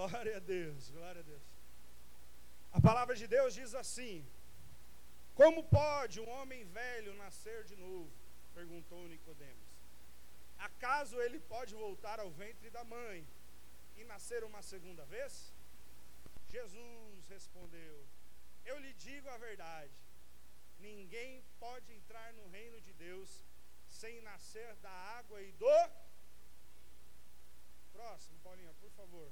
[0.00, 1.46] Glória a Deus, glória a Deus.
[2.76, 4.14] A palavra de Deus diz assim:
[5.40, 8.10] Como pode um homem velho nascer de novo?
[8.54, 9.68] perguntou Nicodemos.
[10.68, 13.18] Acaso ele pode voltar ao ventre da mãe
[13.98, 15.52] e nascer uma segunda vez?
[16.54, 17.96] Jesus respondeu:
[18.64, 19.98] Eu lhe digo a verdade.
[20.78, 23.44] Ninguém pode entrar no reino de Deus
[24.00, 25.78] sem nascer da água e do.
[27.92, 29.30] Próximo, Paulinha, por favor.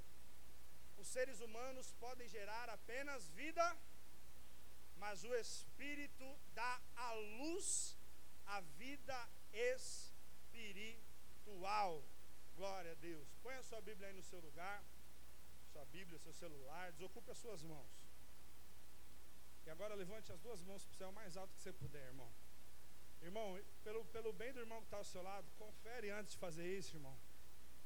[0.99, 3.67] Os seres humanos podem gerar apenas vida,
[4.97, 7.97] mas o Espírito dá à luz
[8.47, 9.19] a vida
[9.77, 11.13] espiritual.
[12.57, 13.29] Glória a Deus.
[13.43, 14.83] Põe a sua Bíblia aí no seu lugar
[15.79, 17.91] sua Bíblia, seu celular, desocupe as suas mãos.
[19.65, 22.31] E agora levante as duas mãos para o céu mais alto que você puder, irmão.
[23.23, 26.67] Irmão, pelo, pelo bem do irmão que está ao seu lado, confere antes de fazer
[26.79, 27.17] isso, irmão.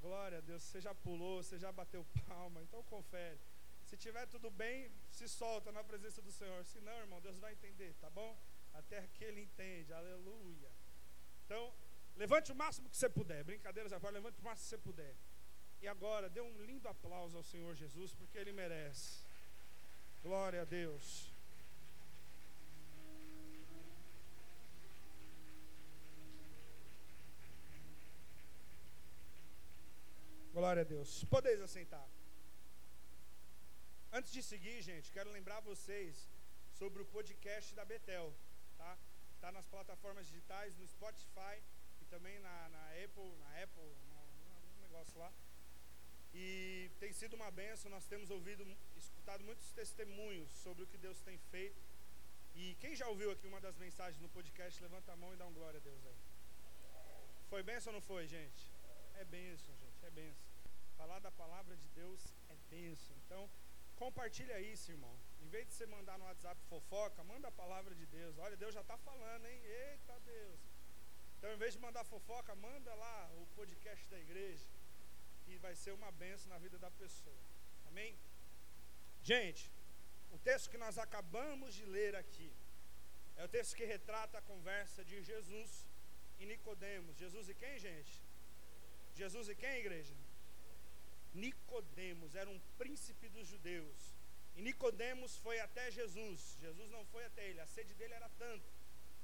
[0.02, 3.38] Glória a Deus, você já pulou, você já bateu palma, então confere.
[3.84, 6.64] Se tiver tudo bem, se solta na presença do Senhor.
[6.64, 8.36] Se não, irmão, Deus vai entender, tá bom?
[8.74, 10.70] Até que ele entende, aleluia.
[11.44, 11.72] Então,
[12.16, 13.44] levante o máximo que você puder.
[13.44, 15.14] Brincadeiras agora, levante o máximo que você puder.
[15.80, 19.24] E agora, dê um lindo aplauso ao Senhor Jesus, porque Ele merece.
[20.22, 21.31] Glória a Deus.
[30.52, 31.24] Glória a Deus.
[31.24, 32.06] Podeis assentar.
[34.12, 36.28] Antes de seguir, gente, quero lembrar vocês
[36.78, 38.30] sobre o podcast da Betel,
[38.76, 38.98] tá?
[39.34, 41.56] Está nas plataformas digitais, no Spotify
[42.02, 44.20] e também na, na Apple, na Apple, no,
[44.74, 45.32] no negócio lá.
[46.34, 51.18] E tem sido uma benção, nós temos ouvido, escutado muitos testemunhos sobre o que Deus
[51.20, 51.80] tem feito.
[52.54, 55.46] E quem já ouviu aqui uma das mensagens no podcast, levanta a mão e dá
[55.46, 56.18] um glória a Deus aí.
[57.48, 58.70] Foi benção ou não foi, gente?
[59.14, 59.74] É benção,
[60.06, 60.50] é benção.
[60.96, 63.16] Falar da palavra de Deus é benção.
[63.24, 63.50] Então,
[63.96, 65.14] compartilha isso, irmão.
[65.42, 68.38] Em vez de você mandar no WhatsApp fofoca, manda a palavra de Deus.
[68.38, 69.60] Olha, Deus já está falando, hein?
[69.64, 70.60] Eita Deus.
[71.38, 74.64] Então, em vez de mandar fofoca, manda lá o podcast da igreja
[75.44, 77.42] que vai ser uma benção na vida da pessoa.
[77.86, 78.16] Amém?
[79.22, 79.70] Gente,
[80.30, 82.52] o texto que nós acabamos de ler aqui
[83.36, 85.86] é o texto que retrata a conversa de Jesus
[86.38, 87.16] e Nicodemos.
[87.16, 88.22] Jesus e quem, gente?
[89.14, 90.14] Jesus e quem, igreja?
[91.34, 94.00] Nicodemos era um príncipe dos judeus.
[94.56, 96.56] E Nicodemos foi até Jesus.
[96.60, 97.60] Jesus não foi até ele.
[97.60, 98.68] A sede dele era tanto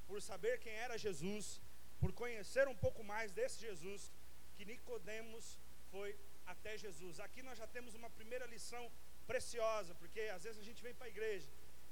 [0.06, 1.60] por saber quem era Jesus,
[2.00, 4.10] por conhecer um pouco mais desse Jesus,
[4.56, 5.58] que Nicodemos
[5.90, 6.16] foi
[6.46, 7.20] até Jesus.
[7.20, 8.90] Aqui nós já temos uma primeira lição
[9.26, 11.48] preciosa, porque às vezes a gente vem para a igreja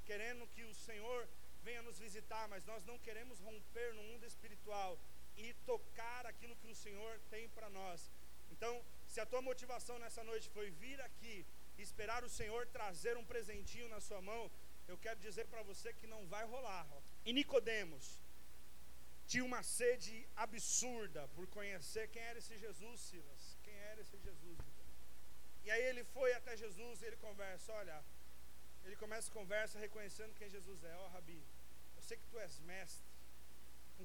[0.07, 1.27] querendo que o Senhor
[1.67, 4.97] venha nos visitar, mas nós não queremos romper no mundo espiritual
[5.37, 8.11] e tocar aquilo que o Senhor tem para nós.
[8.51, 8.73] Então,
[9.07, 11.45] se a tua motivação nessa noite foi vir aqui
[11.77, 14.51] esperar o Senhor trazer um presentinho na sua mão,
[14.87, 16.87] eu quero dizer para você que não vai rolar.
[17.25, 18.05] E Nicodemos
[19.27, 23.57] tinha uma sede absurda por conhecer quem era esse Jesus, Silas
[23.97, 24.59] era esse Jesus.
[25.65, 27.97] E aí ele foi até Jesus e ele conversa, olha,
[28.85, 30.95] ele começa a conversa reconhecendo quem Jesus é.
[30.97, 31.41] Ó oh, Rabi,
[31.95, 33.05] eu sei que tu és mestre.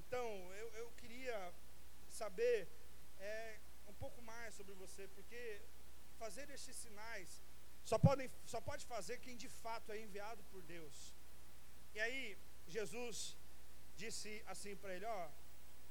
[0.01, 0.27] Então,
[0.61, 1.37] eu, eu queria
[2.09, 2.67] saber
[3.19, 5.61] é, um pouco mais sobre você, porque
[6.17, 7.29] fazer estes sinais
[7.85, 10.97] só, podem, só pode fazer quem de fato é enviado por Deus.
[11.95, 12.37] E aí,
[12.67, 13.37] Jesus
[14.01, 15.29] disse assim para ele: Ó,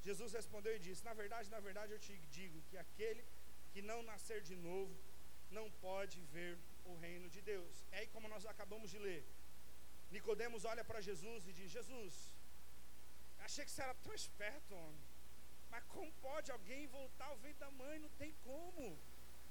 [0.09, 3.25] Jesus respondeu e disse: Na verdade, na verdade, eu te digo que aquele
[3.73, 4.95] que não nascer de novo
[5.51, 7.85] não pode ver o reino de Deus.
[7.93, 9.23] É aí como nós acabamos de ler.
[10.11, 12.15] Nicodemos olha para Jesus e diz: Jesus,
[13.45, 15.05] achei que você era tão esperto, homem.
[15.71, 17.99] Mas como pode alguém voltar ao ventre da mãe?
[17.99, 18.99] Não tem como.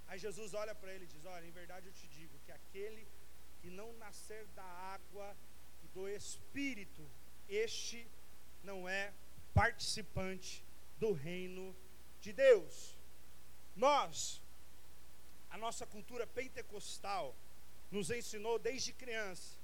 [0.08, 3.08] Aí Jesus olha para ele e diz: Olha, em verdade eu te digo que aquele
[3.62, 5.36] que não nascer da água
[5.84, 7.04] e do Espírito,
[7.48, 8.08] este
[8.64, 9.14] não é
[9.54, 10.64] participante
[11.00, 11.76] do reino
[12.20, 12.98] de Deus.
[13.76, 14.42] Nós,
[15.50, 17.36] a nossa cultura pentecostal,
[17.90, 19.61] nos ensinou desde criança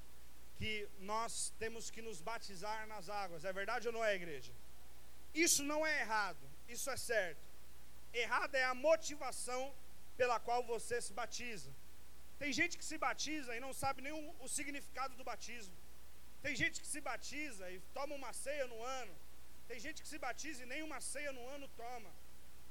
[0.57, 0.71] que
[1.11, 3.45] nós temos que nos batizar nas águas.
[3.45, 4.53] É verdade ou não é, igreja?
[5.33, 7.45] Isso não é errado, isso é certo.
[8.13, 9.61] Errado é a motivação
[10.19, 11.71] pela qual você se batiza.
[12.39, 15.75] Tem gente que se batiza e não sabe nem o, o significado do batismo.
[16.41, 19.13] Tem gente que se batiza e toma uma ceia no ano.
[19.67, 22.11] Tem gente que se batiza e nem uma ceia no ano toma.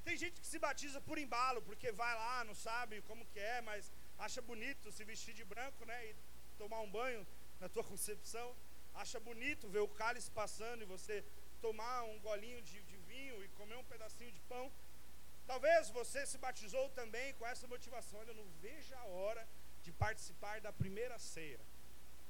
[0.05, 3.61] Tem gente que se batiza por embalo, porque vai lá, não sabe como que é,
[3.61, 5.99] mas acha bonito se vestir de branco, né?
[6.07, 6.15] E
[6.57, 7.27] tomar um banho
[7.61, 8.55] na tua concepção.
[8.95, 11.25] Acha bonito ver o cálice passando e você
[11.61, 14.71] tomar um golinho de, de vinho e comer um pedacinho de pão.
[15.47, 18.19] Talvez você se batizou também com essa motivação.
[18.21, 19.47] Olha, eu não vejo a hora
[19.83, 21.61] de participar da primeira ceia.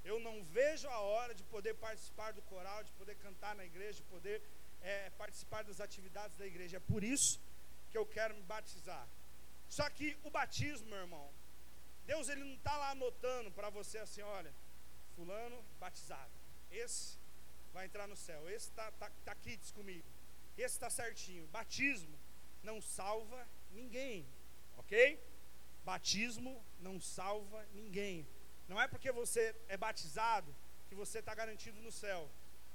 [0.04, 4.02] Eu não vejo a hora de poder participar do coral, de poder cantar na igreja,
[4.02, 4.42] de poder
[4.82, 6.76] é, participar das atividades da igreja.
[6.76, 7.40] É por isso
[7.90, 9.06] que eu quero me batizar.
[9.68, 11.28] Só que o batismo, meu irmão,
[12.06, 14.52] Deus ele não está lá anotando para você assim, olha,
[15.16, 16.32] fulano batizado.
[16.70, 17.18] Esse
[17.72, 18.48] vai entrar no céu.
[18.48, 20.08] Esse está tá, tá quites comigo.
[20.56, 21.46] Esse está certinho.
[21.48, 22.16] Batismo
[22.62, 23.40] não salva
[23.70, 24.26] ninguém,
[24.76, 25.20] ok?
[25.84, 28.26] Batismo não salva ninguém.
[28.68, 30.54] Não é porque você é batizado
[30.88, 32.30] que você está garantido no céu.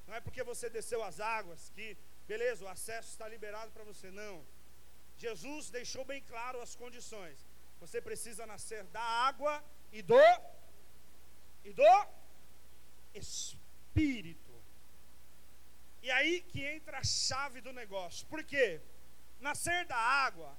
[0.07, 1.97] Não é porque você desceu as águas que,
[2.27, 4.09] beleza, o acesso está liberado para você.
[4.11, 4.45] Não.
[5.17, 7.37] Jesus deixou bem claro as condições.
[7.79, 10.15] Você precisa nascer da água e do
[11.63, 11.83] e do
[13.13, 14.51] Espírito.
[16.01, 18.25] E aí que entra a chave do negócio.
[18.27, 18.81] Por quê?
[19.39, 20.51] Nascer da água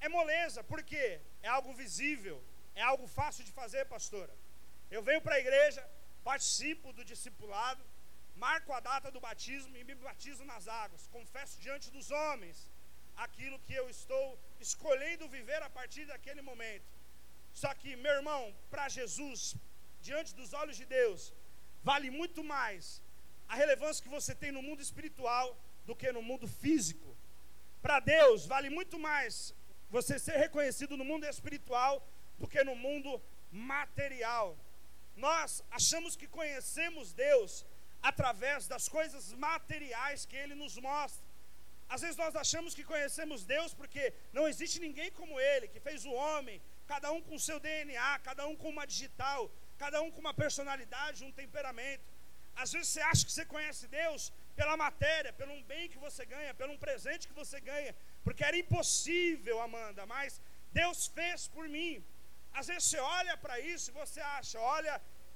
[0.00, 1.20] é moleza, por quê?
[1.42, 2.42] É algo visível,
[2.74, 4.32] é algo fácil de fazer, pastora.
[4.90, 5.82] Eu venho para a igreja,
[6.22, 7.82] participo do discipulado,
[8.36, 11.08] marco a data do batismo e me batizo nas águas.
[11.08, 12.70] Confesso diante dos homens
[13.16, 16.86] aquilo que eu estou escolhendo viver a partir daquele momento.
[17.52, 19.56] Só que, meu irmão, para Jesus,
[20.00, 21.32] diante dos olhos de Deus,
[21.82, 23.02] vale muito mais
[23.48, 27.16] a relevância que você tem no mundo espiritual do que no mundo físico.
[27.80, 29.54] Para Deus, vale muito mais
[29.88, 32.06] você ser reconhecido no mundo espiritual
[32.38, 33.20] do que no mundo
[33.50, 34.56] material.
[35.16, 37.64] Nós achamos que conhecemos Deus
[38.02, 41.26] através das coisas materiais que Ele nos mostra.
[41.88, 46.04] Às vezes nós achamos que conhecemos Deus porque não existe ninguém como Ele, que fez
[46.04, 49.50] o homem, cada um com seu DNA, cada um com uma digital,
[49.82, 52.06] cada um com uma personalidade, um temperamento.
[52.62, 54.22] Às vezes você acha que você conhece Deus
[54.58, 57.92] pela matéria, pelo bem que você ganha, pelo presente que você ganha,
[58.24, 60.40] porque era impossível, Amanda, mas
[60.80, 61.92] Deus fez por mim.
[62.58, 64.94] Às vezes você olha para isso e você acha, olha,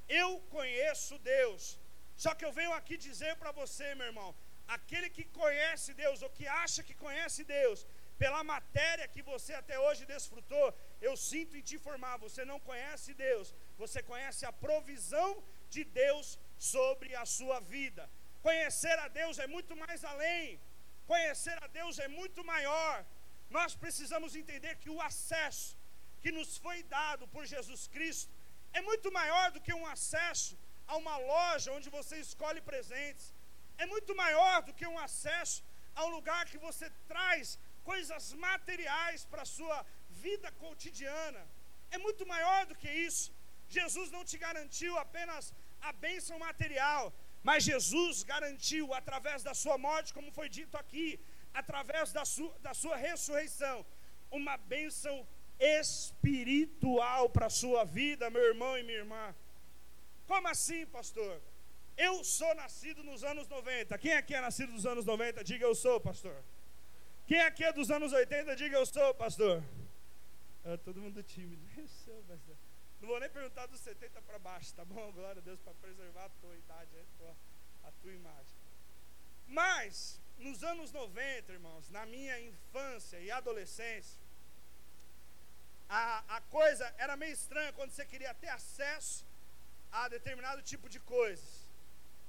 [0.08, 1.78] eu conheço Deus.
[2.22, 4.30] Só que eu venho aqui dizer para você, meu irmão,
[4.76, 7.86] aquele que conhece Deus, ou que acha que conhece Deus,
[8.22, 10.66] pela matéria que você até hoje desfrutou,
[11.08, 16.38] eu sinto em te informar, você não conhece Deus, você conhece a provisão de Deus
[16.58, 18.08] sobre a sua vida.
[18.42, 20.60] Conhecer a Deus é muito mais além,
[21.06, 23.04] conhecer a Deus é muito maior.
[23.50, 25.76] Nós precisamos entender que o acesso
[26.22, 28.30] que nos foi dado por Jesus Cristo
[28.72, 33.26] é muito maior do que um acesso a uma loja onde você escolhe presentes,
[33.82, 35.62] é muito maior do que um acesso
[35.94, 37.58] a um lugar que você traz
[37.90, 39.78] coisas materiais para a sua
[40.24, 41.42] vida cotidiana.
[41.90, 43.32] É muito maior do que isso.
[43.78, 47.12] Jesus não te garantiu apenas a bênção material,
[47.48, 51.06] mas Jesus garantiu através da sua morte, como foi dito aqui,
[51.52, 53.76] através da sua, da sua ressurreição,
[54.30, 55.16] uma bênção
[55.58, 59.24] espiritual para a sua vida, meu irmão e minha irmã.
[60.26, 61.40] Como assim, pastor?
[61.96, 63.98] Eu sou nascido nos anos 90.
[63.98, 65.44] Quem aqui é nascido nos anos 90?
[65.44, 66.36] Diga eu sou, pastor.
[67.26, 68.56] Quem aqui é dos anos 80?
[68.56, 69.62] Diga eu sou, pastor.
[70.64, 71.62] É, todo mundo tímido.
[71.76, 72.56] Eu sou, pastor.
[73.02, 75.10] Não vou nem perguntar dos 70 para baixo, tá bom?
[75.12, 77.36] Glória a Deus para preservar a tua idade, a tua,
[77.82, 78.56] a tua imagem.
[79.48, 84.22] Mas, nos anos 90, irmãos, na minha infância e adolescência,
[85.88, 89.26] a, a coisa era meio estranha quando você queria ter acesso
[89.90, 91.68] a determinado tipo de coisas.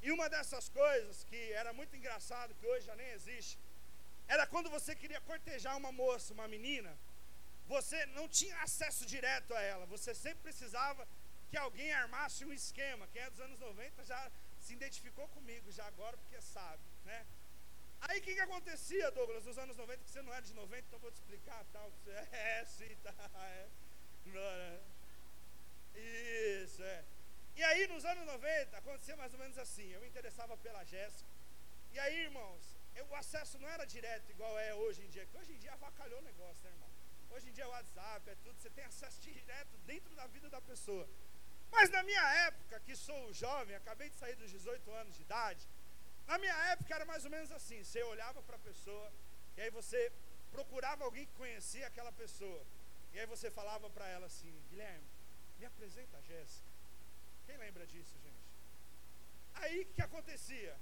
[0.02, 3.60] E uma dessas coisas que era muito engraçado, que hoje já nem existe,
[4.28, 6.98] era quando você queria cortejar uma moça, uma menina,
[7.68, 11.08] você não tinha acesso direto a ela, você sempre precisava
[11.50, 13.08] que alguém armasse um esquema.
[13.08, 17.26] Quem é dos anos 90 já se identificou comigo, já agora, porque sabe, né?
[18.02, 20.88] Aí o que, que acontecia, Douglas, nos anos 90, que você não era de 90,
[20.88, 21.90] então vou te explicar tal.
[21.92, 23.68] Você, é, sim, tá, é.
[25.96, 27.04] Isso, é.
[27.56, 29.88] E aí, nos anos 90, acontecia mais ou menos assim.
[29.92, 31.30] Eu me interessava pela Jéssica.
[31.94, 32.64] E aí, irmãos,
[32.96, 35.74] eu, o acesso não era direto igual é hoje em dia, que hoje em dia
[35.74, 36.90] avacalhou o negócio, né, irmão?
[37.34, 40.62] Hoje em dia é WhatsApp, é tudo, você tem acesso direto dentro da vida da
[40.62, 41.06] pessoa.
[41.72, 45.68] Mas na minha época, que sou jovem, acabei de sair dos 18 anos de idade,
[46.28, 49.12] na minha época era mais ou menos assim: você olhava para a pessoa,
[49.58, 50.12] e aí você
[50.52, 52.62] procurava alguém que conhecia aquela pessoa,
[53.14, 55.08] e aí você falava para ela assim: Guilherme,
[55.58, 56.70] me apresenta a Jéssica.
[57.48, 58.48] Quem lembra disso, gente?
[59.56, 60.76] Aí o que acontecia?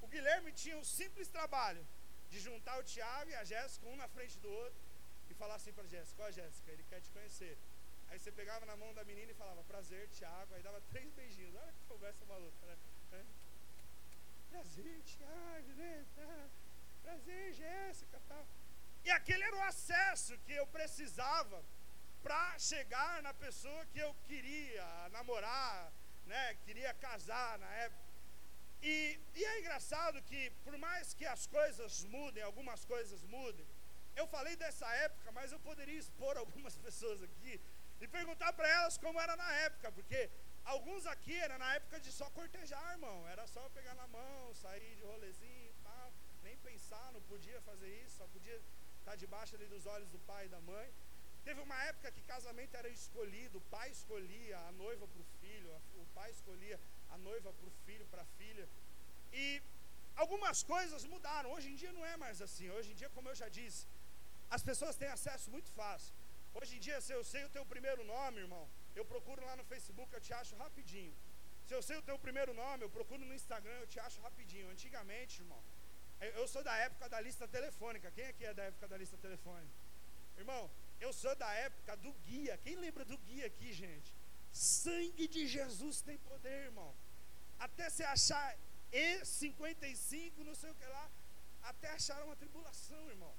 [0.00, 1.84] O Guilherme tinha o um simples trabalho
[2.30, 4.87] de juntar o Tiago e a Jéssica, um na frente do outro,
[5.38, 7.56] falar assim para Jéssica: oh, Jéssica, ele quer te conhecer.
[8.08, 10.54] Aí você pegava na mão da menina e falava: Prazer, Tiago.
[10.54, 11.54] Aí dava três beijinhos.
[11.54, 12.76] Olha que conversa maluca, né?
[14.50, 16.06] Prazer, Tiago, né?
[16.16, 16.48] Tá.
[17.02, 18.46] Prazer, Jéssica, tal.
[19.04, 21.64] E aquele era o acesso que eu precisava
[22.22, 25.92] para chegar na pessoa que eu queria namorar,
[26.26, 26.54] né?
[26.66, 28.08] Queria casar na época.
[28.82, 33.66] E, e é engraçado que, por mais que as coisas mudem, algumas coisas mudem,
[34.20, 37.54] eu falei dessa época, mas eu poderia expor algumas pessoas aqui
[38.02, 40.20] e perguntar para elas como era na época, porque
[40.64, 44.94] alguns aqui era na época de só cortejar, irmão, era só pegar na mão, sair
[44.98, 48.60] de rolezinho e tal, nem pensar, não podia fazer isso, só podia
[49.00, 50.88] estar debaixo ali dos olhos do pai e da mãe.
[51.44, 55.70] Teve uma época que casamento era escolhido, o pai escolhia a noiva para o filho,
[56.02, 58.68] o pai escolhia a noiva para o filho, para a filha.
[59.32, 59.62] E
[60.22, 61.52] algumas coisas mudaram.
[61.54, 62.68] Hoje em dia não é mais assim.
[62.76, 63.86] Hoje em dia, como eu já disse,
[64.50, 66.12] as pessoas têm acesso muito fácil.
[66.54, 68.64] Hoje em dia, se eu sei o teu primeiro nome, irmão,
[68.94, 71.14] eu procuro lá no Facebook, eu te acho rapidinho.
[71.66, 74.70] Se eu sei o teu primeiro nome, eu procuro no Instagram, eu te acho rapidinho.
[74.70, 75.62] Antigamente, irmão,
[76.40, 78.10] eu sou da época da lista telefônica.
[78.10, 79.74] Quem aqui é da época da lista telefônica?
[80.36, 82.56] Irmão, eu sou da época do guia.
[82.64, 84.14] Quem lembra do guia aqui, gente?
[84.50, 86.92] Sangue de Jesus tem poder, irmão.
[87.58, 88.56] Até se achar
[88.92, 91.10] E55, não sei o que lá,
[91.62, 93.34] até achar uma tribulação, irmão.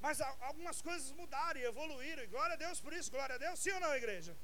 [0.00, 2.22] Mas algumas coisas mudaram e evoluíram.
[2.22, 4.36] E glória a Deus por isso, glória a Deus, sim ou não, igreja?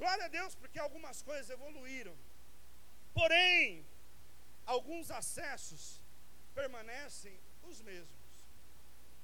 [0.00, 2.16] Glória a Deus, porque algumas coisas evoluíram.
[3.18, 3.84] Porém,
[4.74, 6.00] alguns acessos
[6.54, 7.34] permanecem
[7.70, 8.18] os mesmos.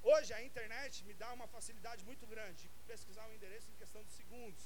[0.02, 3.76] Hoje a internet me dá uma facilidade muito grande de pesquisar o um endereço em
[3.82, 4.64] questão de segundos.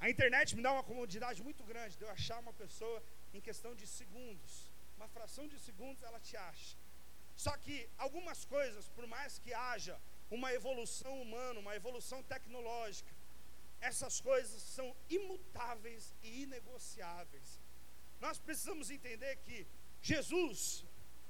[0.00, 2.98] A internet me dá uma comodidade muito grande de eu achar uma pessoa
[3.32, 4.52] em questão de segundos.
[4.96, 6.76] Uma fração de segundos ela te acha.
[7.36, 10.00] Só que algumas coisas, por mais que haja
[10.30, 13.14] uma evolução humana, uma evolução tecnológica,
[13.80, 17.60] essas coisas são imutáveis e inegociáveis.
[18.20, 19.66] Nós precisamos entender que
[20.02, 20.84] Jesus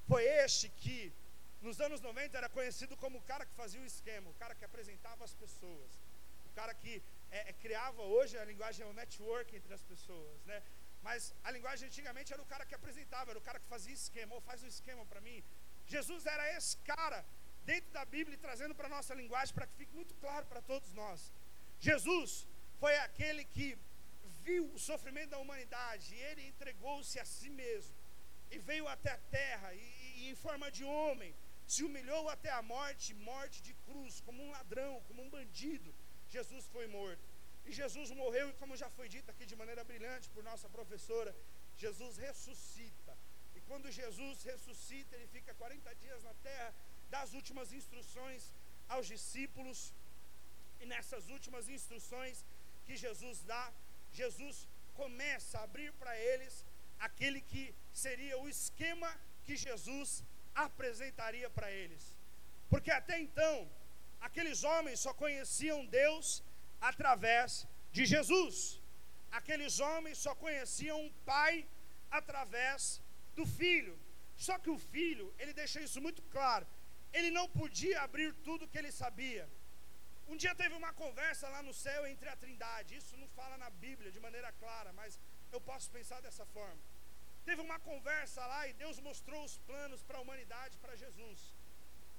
[0.07, 1.13] foi este que
[1.61, 4.65] nos anos 90 era conhecido como o cara que fazia o esquema, o cara que
[4.65, 5.91] apresentava as pessoas,
[6.45, 10.45] o cara que é, é, criava hoje a linguagem é o network entre as pessoas,
[10.45, 10.63] né?
[11.03, 14.35] Mas a linguagem antigamente era o cara que apresentava, era o cara que fazia esquema,
[14.35, 15.43] ou faz um esquema para mim.
[15.87, 17.25] Jesus era esse cara
[17.64, 20.93] dentro da Bíblia trazendo para a nossa linguagem para que fique muito claro para todos
[20.93, 21.33] nós.
[21.88, 22.47] Jesus
[22.81, 23.69] foi aquele que
[24.47, 27.97] viu o sofrimento da humanidade e ele entregou-se a si mesmo
[28.50, 29.85] e veio até a terra e,
[30.19, 31.35] e em forma de homem
[31.66, 35.93] se humilhou até a morte, morte de cruz, como um ladrão, como um bandido.
[36.28, 37.26] Jesus foi morto.
[37.64, 41.35] E Jesus morreu, e como já foi dito aqui de maneira brilhante por nossa professora,
[41.76, 42.96] Jesus ressuscita.
[43.69, 46.75] Quando Jesus ressuscita, ele fica 40 dias na terra,
[47.11, 48.53] dá as últimas instruções
[48.89, 49.93] aos discípulos.
[50.81, 52.45] E nessas últimas instruções
[52.87, 53.65] que Jesus dá,
[54.13, 56.65] Jesus começa a abrir para eles
[56.99, 59.11] aquele que seria o esquema
[59.45, 60.23] que Jesus
[60.55, 62.15] apresentaria para eles.
[62.71, 63.69] Porque até então,
[64.21, 66.43] aqueles homens só conheciam Deus
[66.81, 68.81] através de Jesus.
[69.31, 71.67] Aqueles homens só conheciam o Pai
[72.11, 73.01] através
[73.38, 73.95] do Filho.
[74.47, 76.66] Só que o Filho, ele deixa isso muito claro.
[77.19, 79.45] Ele não podia abrir tudo que ele sabia.
[80.33, 82.97] Um dia teve uma conversa lá no céu entre a Trindade.
[83.00, 85.21] Isso não fala na Bíblia de maneira clara, mas
[85.55, 86.83] eu posso pensar dessa forma.
[87.49, 91.40] Teve uma conversa lá e Deus mostrou os planos para a humanidade, para Jesus.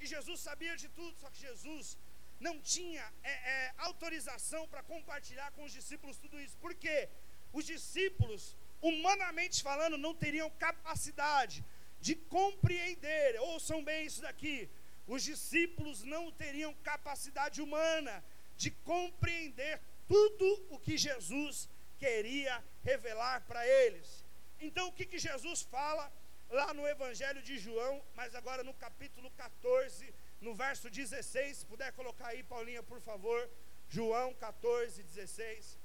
[0.02, 1.98] E Jesus sabia de tudo, só que Jesus
[2.40, 6.58] não tinha é, é, autorização para compartilhar com os discípulos tudo isso.
[6.66, 7.10] Por quê?
[7.52, 11.64] Os discípulos, humanamente falando, não teriam capacidade
[12.00, 13.40] de compreender.
[13.42, 14.70] Ouçam bem isso daqui.
[15.08, 18.24] Os discípulos não teriam capacidade humana
[18.56, 24.26] de compreender tudo o que Jesus queria revelar para eles.
[24.60, 26.12] Então, o que, que Jesus fala
[26.50, 31.92] lá no Evangelho de João, mas agora no capítulo 14, no verso 16, se puder
[31.94, 33.50] colocar aí, Paulinha, por favor,
[33.90, 35.78] João 14, 16.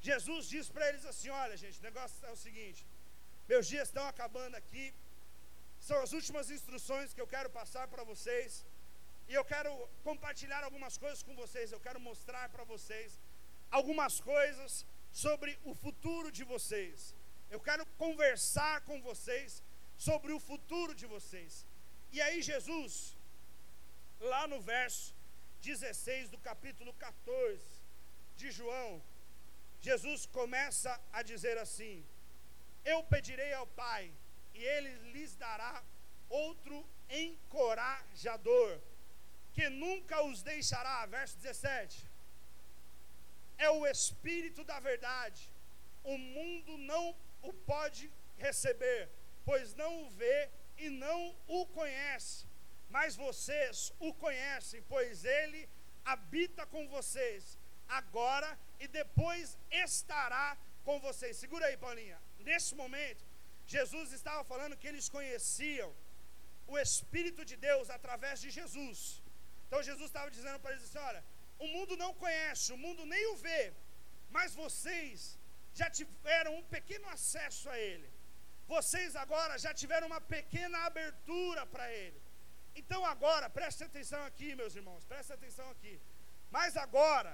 [0.00, 2.86] Jesus diz para eles assim: Olha, gente, o negócio é o seguinte:
[3.48, 4.94] meus dias estão acabando aqui,
[5.80, 8.64] são as últimas instruções que eu quero passar para vocês,
[9.28, 9.70] e eu quero
[10.04, 13.18] compartilhar algumas coisas com vocês, eu quero mostrar para vocês
[13.70, 17.14] algumas coisas sobre o futuro de vocês.
[17.50, 19.62] Eu quero conversar com vocês
[19.96, 21.66] sobre o futuro de vocês.
[22.12, 23.16] E aí, Jesus,
[24.20, 25.14] lá no verso
[25.62, 27.60] 16 do capítulo 14
[28.36, 29.02] de João,
[29.80, 32.04] Jesus começa a dizer assim:
[32.84, 34.12] Eu pedirei ao Pai,
[34.54, 35.82] e ele lhes dará
[36.28, 38.80] outro encorajador,
[39.52, 41.06] que nunca os deixará.
[41.06, 42.06] Verso 17.
[43.58, 45.50] É o Espírito da Verdade.
[46.04, 49.08] O mundo não o pode receber,
[49.44, 52.46] pois não o vê e não o conhece.
[52.90, 55.68] Mas vocês o conhecem, pois ele
[56.04, 60.56] habita com vocês agora e depois estará
[60.86, 61.36] com vocês.
[61.36, 62.18] Segura aí, Paulinha.
[62.48, 63.24] Nesse momento,
[63.66, 65.90] Jesus estava falando que eles conheciam
[66.72, 68.98] o Espírito de Deus através de Jesus.
[69.66, 71.22] Então Jesus estava dizendo para eles assim: olha,
[71.58, 73.62] o mundo não conhece, o mundo nem o vê,
[74.36, 75.38] mas vocês
[75.80, 78.08] já tiveram um pequeno acesso a Ele.
[78.74, 82.20] Vocês agora já tiveram uma pequena abertura para Ele.
[82.80, 85.94] Então agora, preste atenção aqui, meus irmãos, preste atenção aqui.
[86.50, 87.32] Mas agora,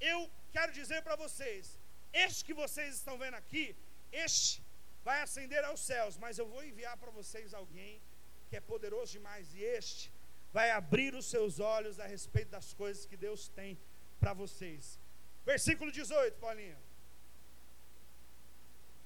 [0.00, 1.78] eu quero dizer para vocês:
[2.12, 3.76] este que vocês estão vendo aqui,
[4.10, 4.62] este
[5.04, 8.02] vai ascender aos céus, mas eu vou enviar para vocês alguém
[8.48, 10.12] que é poderoso demais, e este
[10.52, 13.78] vai abrir os seus olhos a respeito das coisas que Deus tem
[14.18, 14.98] para vocês.
[15.44, 16.78] Versículo 18, Paulinha.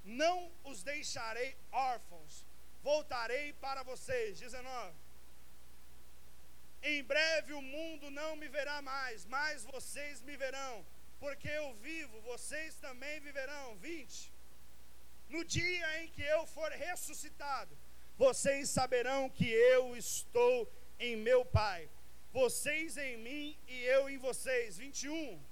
[0.04, 2.46] Não os deixarei órfãos,
[2.82, 4.38] voltarei para vocês.
[4.38, 5.03] 19.
[6.92, 10.84] Em breve o mundo não me verá mais, mas vocês me verão,
[11.18, 13.74] porque eu vivo, vocês também viverão.
[13.76, 14.30] 20.
[15.30, 17.74] No dia em que eu for ressuscitado,
[18.18, 21.88] vocês saberão que eu estou em meu Pai,
[22.30, 24.76] vocês em mim e eu em vocês.
[24.76, 25.42] 21.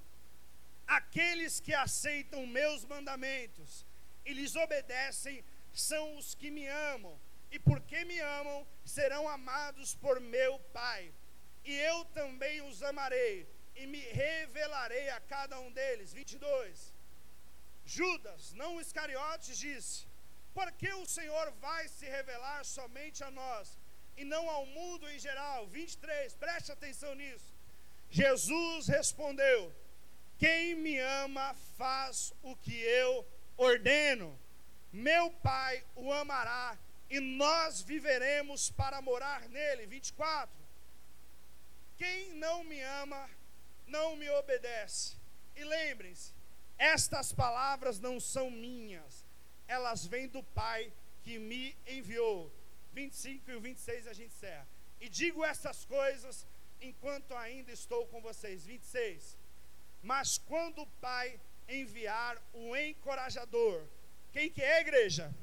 [0.85, 3.87] Aqueles que aceitam meus mandamentos
[4.23, 7.19] e lhes obedecem são os que me amam,
[7.51, 11.11] e porque me amam, serão amados por meu Pai.
[11.65, 16.13] E eu também os amarei e me revelarei a cada um deles.
[16.13, 16.93] 22.
[17.85, 20.05] Judas, não Iscariotes, disse:
[20.53, 23.77] Por que o Senhor vai se revelar somente a nós
[24.15, 25.67] e não ao mundo em geral?
[25.67, 26.35] 23.
[26.35, 27.53] Preste atenção nisso.
[28.09, 29.73] Jesus respondeu:
[30.37, 33.25] Quem me ama faz o que eu
[33.57, 34.39] ordeno.
[34.91, 36.77] Meu Pai o amará
[37.09, 39.85] e nós viveremos para morar nele.
[39.85, 40.62] 24.
[42.03, 43.29] Quem não me ama,
[43.87, 45.15] não me obedece.
[45.55, 46.33] E lembrem-se,
[46.77, 49.25] estas palavras não são minhas,
[49.69, 50.91] elas vêm do Pai
[51.23, 52.51] que me enviou.
[52.91, 54.67] 25 e 26 a gente encerra.
[54.99, 56.45] E digo essas coisas
[56.81, 58.65] enquanto ainda estou com vocês.
[58.65, 59.37] 26.
[60.01, 63.81] Mas quando o Pai enviar o encorajador,
[64.33, 65.33] quem que é a igreja?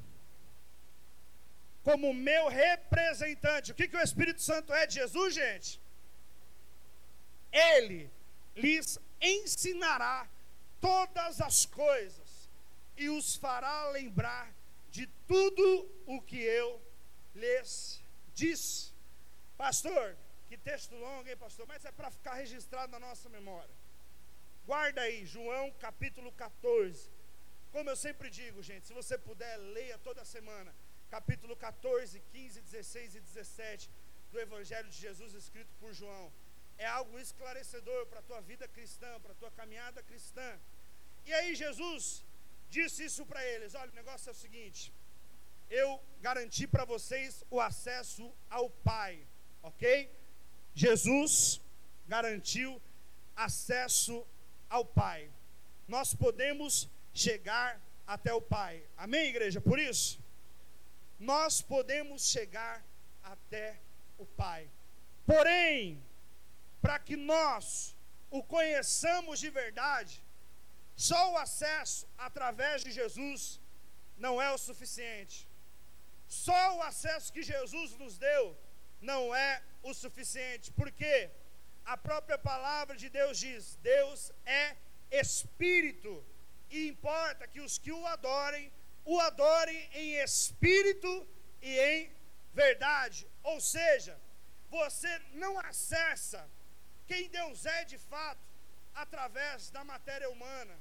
[1.83, 3.71] Como meu representante.
[3.71, 5.80] O que, que o Espírito Santo é de Jesus, gente?
[7.51, 8.09] Ele
[8.55, 10.29] lhes ensinará
[10.79, 12.49] todas as coisas
[12.97, 14.53] e os fará lembrar
[14.89, 16.81] de tudo o que eu
[17.35, 18.01] lhes
[18.33, 18.91] disse.
[19.57, 21.65] Pastor, que texto longo, hein, pastor?
[21.67, 23.73] Mas é para ficar registrado na nossa memória.
[24.65, 27.09] Guarda aí, João capítulo 14.
[27.71, 30.73] Como eu sempre digo, gente, se você puder, leia toda semana.
[31.09, 33.89] Capítulo 14, 15, 16 e 17
[34.31, 36.31] do Evangelho de Jesus escrito por João
[36.81, 40.49] é algo esclarecedor para a tua vida cristã, para a tua caminhada cristã.
[41.27, 42.23] E aí Jesus
[42.75, 44.91] disse isso para eles: olha, o negócio é o seguinte,
[45.69, 45.89] eu
[46.21, 49.13] garanti para vocês o acesso ao Pai,
[49.61, 50.09] ok?
[50.73, 51.61] Jesus
[52.07, 52.81] garantiu
[53.35, 54.25] acesso
[54.67, 55.29] ao Pai.
[55.87, 58.83] Nós podemos chegar até o Pai.
[58.97, 59.61] Amém, igreja?
[59.61, 60.19] Por isso,
[61.19, 62.83] nós podemos chegar
[63.23, 63.79] até
[64.17, 64.67] o Pai.
[65.27, 66.01] Porém,
[66.81, 67.95] para que nós
[68.29, 70.23] o conheçamos de verdade,
[70.95, 73.59] só o acesso através de Jesus
[74.17, 75.37] não é o suficiente.
[76.27, 78.57] Só o acesso que Jesus nos deu
[79.01, 81.29] não é o suficiente, porque
[81.83, 84.77] a própria palavra de Deus diz: Deus é
[85.23, 86.23] espírito,
[86.69, 88.71] e importa que os que o adorem,
[89.03, 91.27] o adorem em espírito
[91.61, 92.11] e em
[92.53, 93.27] verdade.
[93.43, 94.17] Ou seja,
[94.69, 96.49] você não acessa
[97.11, 98.45] quem Deus é de fato
[99.03, 100.75] através da matéria humana.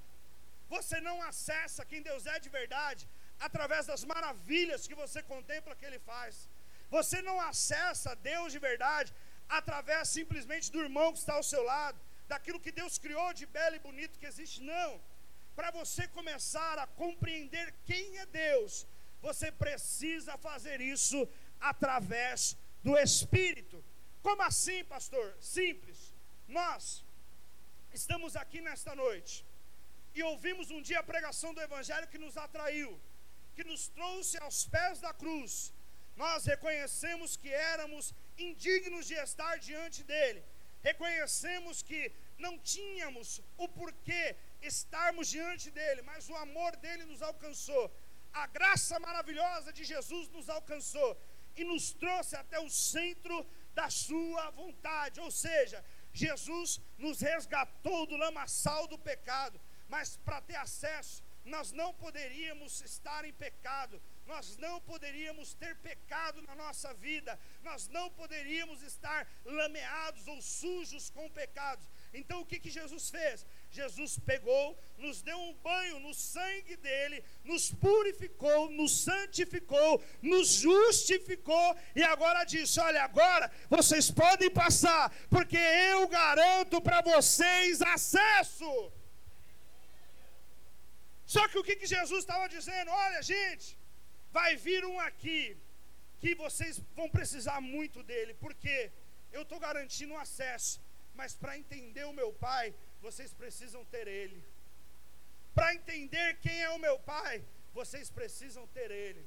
[0.75, 3.03] Você não acessa quem Deus é de verdade
[3.47, 6.49] através das maravilhas que você contempla que Ele faz.
[6.97, 9.11] Você não acessa Deus de verdade
[9.61, 11.99] através simplesmente do irmão que está ao seu lado,
[12.33, 14.63] daquilo que Deus criou de belo e bonito que existe.
[14.75, 14.91] Não.
[15.59, 18.87] Para você começar a compreender quem é Deus,
[19.21, 21.29] você precisa fazer isso
[21.73, 23.85] através do Espírito.
[24.23, 25.37] Como assim, pastor?
[25.41, 26.10] Simples.
[26.59, 27.05] Nós
[27.99, 29.47] estamos aqui nesta noite
[30.13, 32.91] e ouvimos um dia a pregação do Evangelho que nos atraiu,
[33.55, 35.73] que nos trouxe aos pés da cruz.
[36.17, 40.43] Nós reconhecemos que éramos indignos de estar diante dele,
[40.83, 42.01] reconhecemos que
[42.37, 47.85] não tínhamos o porquê estarmos diante dele, mas o amor dele nos alcançou,
[48.33, 51.11] a graça maravilhosa de Jesus nos alcançou
[51.57, 58.17] e nos trouxe até o centro da sua vontade, ou seja, Jesus nos resgatou do
[58.17, 64.01] lamaçal do pecado, mas para ter acesso, nós não poderíamos estar em pecado,
[64.33, 67.33] nós não poderíamos ter pecado na nossa vida,
[67.69, 71.85] nós não poderíamos estar lameados ou sujos com pecados.
[72.15, 73.45] Então o que, que Jesus fez?
[73.79, 81.69] Jesus pegou, nos deu um banho no sangue dele, nos purificou, nos santificou, nos justificou
[81.95, 85.59] e agora disse: Olha, agora vocês podem passar, porque
[85.93, 88.93] eu garanto para vocês acesso.
[91.27, 92.91] Só que o que, que Jesus estava dizendo?
[92.91, 93.80] Olha, gente,
[94.33, 95.57] vai vir um aqui
[96.21, 98.93] que vocês vão precisar muito dele, porque
[99.33, 100.81] eu estou garantindo acesso,
[101.15, 104.43] mas para entender o meu Pai, vocês precisam ter Ele.
[105.55, 109.27] Para entender quem é o meu Pai, vocês precisam ter Ele.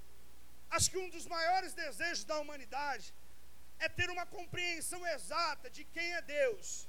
[0.70, 3.14] Acho que um dos maiores desejos da humanidade
[3.80, 6.88] é ter uma compreensão exata de quem é Deus,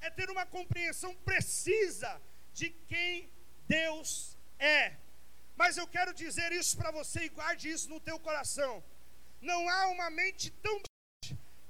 [0.00, 2.20] é ter uma compreensão precisa
[2.52, 3.30] de quem
[3.66, 4.96] Deus é.
[5.56, 8.84] Mas eu quero dizer isso para você e guarde isso no teu coração.
[9.40, 10.80] Não há uma mente tão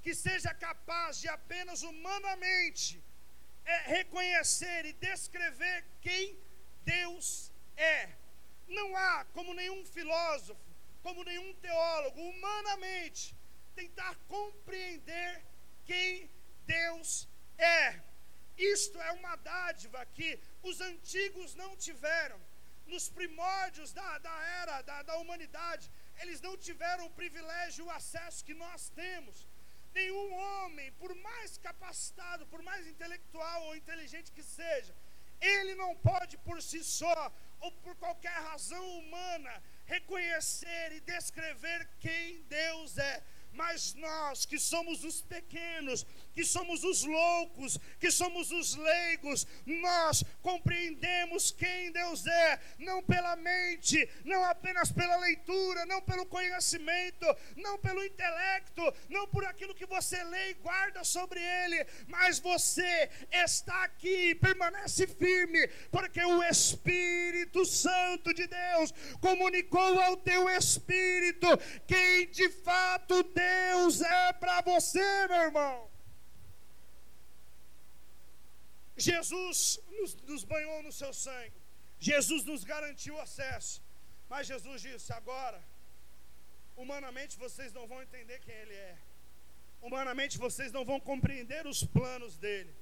[0.03, 3.01] que seja capaz de apenas humanamente
[3.65, 6.39] é reconhecer e descrever quem
[6.85, 8.15] Deus é.
[8.67, 10.61] Não há como nenhum filósofo,
[11.03, 13.35] como nenhum teólogo, humanamente,
[13.75, 15.45] tentar compreender
[15.85, 16.29] quem
[16.65, 18.01] Deus é.
[18.57, 22.39] Isto é uma dádiva que os antigos não tiveram.
[22.87, 28.45] Nos primórdios da, da era da, da humanidade, eles não tiveram o privilégio, o acesso
[28.45, 29.47] que nós temos.
[29.93, 34.95] Nenhum homem, por mais capacitado, por mais intelectual ou inteligente que seja,
[35.41, 42.41] ele não pode por si só, ou por qualquer razão humana, reconhecer e descrever quem
[42.43, 43.23] Deus é.
[43.69, 50.23] Mas nós que somos os pequenos, que somos os loucos, que somos os leigos, nós
[50.41, 57.25] compreendemos quem Deus é, não pela mente, não apenas pela leitura, não pelo conhecimento,
[57.57, 63.09] não pelo intelecto, não por aquilo que você lê e guarda sobre ele, mas você
[63.33, 71.47] está aqui, permanece firme, porque o Espírito Santo de Deus comunicou ao teu espírito
[71.85, 73.56] quem de fato Deus
[74.01, 75.89] é para você, meu irmão.
[78.97, 81.53] Jesus nos, nos banhou no seu sangue,
[81.99, 83.81] Jesus nos garantiu acesso,
[84.27, 85.63] mas Jesus disse: agora,
[86.75, 88.97] humanamente vocês não vão entender quem Ele é,
[89.81, 92.75] humanamente vocês não vão compreender os planos dele,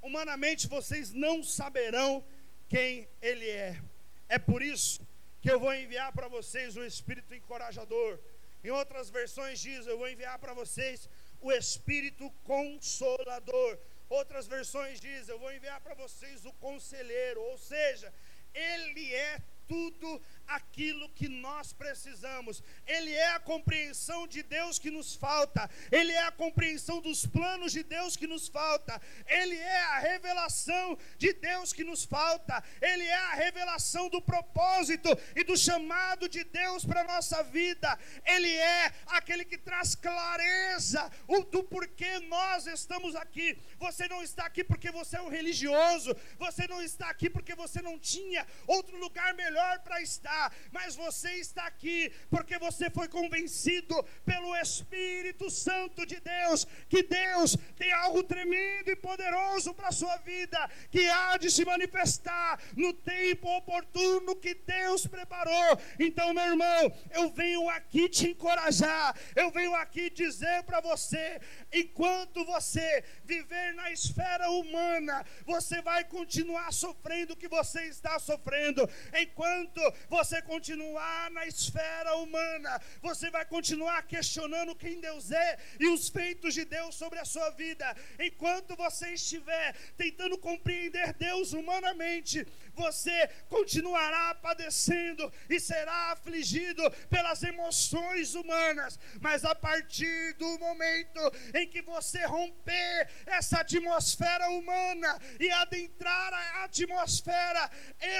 [0.00, 2.24] humanamente vocês não saberão
[2.68, 3.82] quem Ele é.
[4.28, 5.06] É por isso
[5.40, 8.18] que eu vou enviar para vocês o Espírito encorajador.
[8.62, 11.08] Em outras versões diz: eu vou enviar para vocês
[11.40, 13.78] o Espírito consolador.
[14.08, 18.12] Outras versões diz: Eu vou enviar para vocês o conselheiro, ou seja,
[18.54, 22.62] ele é tudo aquilo que nós precisamos.
[22.86, 25.68] Ele é a compreensão de Deus que nos falta.
[25.92, 29.00] Ele é a compreensão dos planos de Deus que nos falta.
[29.26, 32.64] Ele é a revelação de Deus que nos falta.
[32.80, 37.98] Ele é a revelação do propósito e do chamado de Deus para a nossa vida.
[38.24, 41.10] Ele é aquele que traz clareza
[41.50, 43.58] do porquê nós estamos aqui.
[43.78, 46.16] Você não está aqui porque você é um religioso.
[46.38, 50.37] Você não está aqui porque você não tinha outro lugar melhor para estar
[50.72, 57.56] mas você está aqui porque você foi convencido pelo Espírito Santo de Deus que Deus
[57.76, 60.58] tem algo tremendo e poderoso para a sua vida,
[60.90, 65.78] que há de se manifestar no tempo oportuno que Deus preparou.
[65.98, 71.40] Então, meu irmão, eu venho aqui te encorajar, eu venho aqui dizer para você:
[71.72, 78.88] enquanto você viver na esfera humana, você vai continuar sofrendo o que você está sofrendo,
[79.14, 85.88] enquanto você você continuar na esfera humana, você vai continuar questionando quem Deus é e
[85.88, 87.96] os feitos de Deus sobre a sua vida.
[88.20, 92.46] Enquanto você estiver tentando compreender Deus humanamente,
[92.78, 101.20] você continuará padecendo e será afligido pelas emoções humanas, mas a partir do momento
[101.54, 107.68] em que você romper essa atmosfera humana e adentrar a atmosfera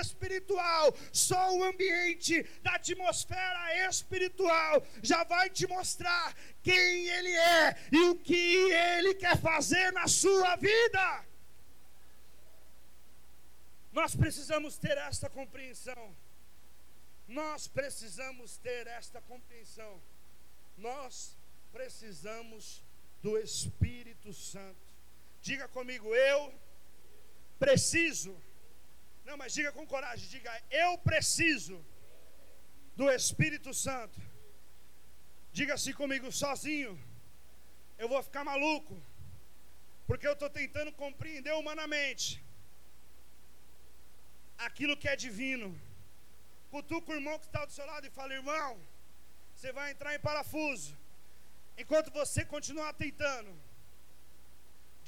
[0.00, 8.00] espiritual, só o ambiente da atmosfera espiritual já vai te mostrar quem Ele é e
[8.10, 11.28] o que Ele quer fazer na sua vida.
[13.92, 16.14] Nós precisamos ter esta compreensão.
[17.26, 20.00] Nós precisamos ter esta compreensão.
[20.76, 21.36] Nós
[21.72, 22.82] precisamos
[23.22, 24.86] do Espírito Santo.
[25.42, 26.54] Diga comigo, eu
[27.58, 28.36] preciso.
[29.24, 31.84] Não, mas diga com coragem, diga, eu preciso
[32.96, 34.18] do Espírito Santo.
[35.52, 36.98] Diga assim comigo, sozinho,
[37.98, 38.96] eu vou ficar maluco,
[40.06, 42.42] porque eu estou tentando compreender humanamente
[44.68, 45.68] aquilo que é divino.
[46.72, 48.70] Cutuca o irmão que está do seu lado e fala: irmão,
[49.54, 50.90] você vai entrar em parafuso.
[51.82, 53.52] Enquanto você continuar tentando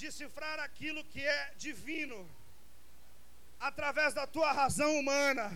[0.03, 2.19] decifrar aquilo que é divino
[3.69, 5.47] através da tua razão humana.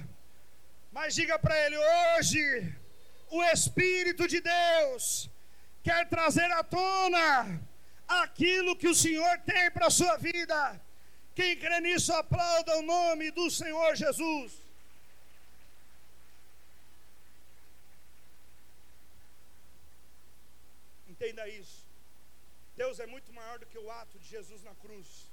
[0.93, 2.45] Mas diga para ele: hoje,
[3.31, 5.31] o Espírito de Deus
[5.83, 7.61] quer trazer à tona
[8.23, 10.59] aquilo que o Senhor tem para a sua vida.
[11.35, 14.53] Quem crê nisso, aplauda o nome do Senhor Jesus.
[21.09, 21.85] Entenda isso.
[22.77, 25.29] Deus é muito maior do que o ato de Jesus na cruz.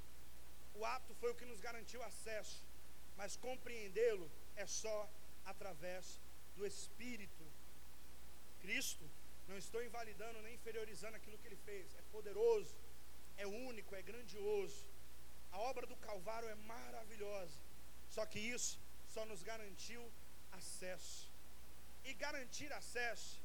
[0.75, 2.59] O ato foi o que nos garantiu acesso,
[3.17, 5.09] mas compreendê-lo é só
[5.45, 6.19] através
[6.55, 7.43] do Espírito.
[8.61, 9.05] Cristo,
[9.47, 12.75] não estou invalidando nem inferiorizando aquilo que ele fez, é poderoso,
[13.37, 14.90] é único, é grandioso.
[15.51, 17.57] A obra do Calvário é maravilhosa,
[18.09, 18.79] só que isso
[19.13, 20.03] só nos garantiu
[20.51, 21.29] acesso.
[22.03, 23.39] E garantir acesso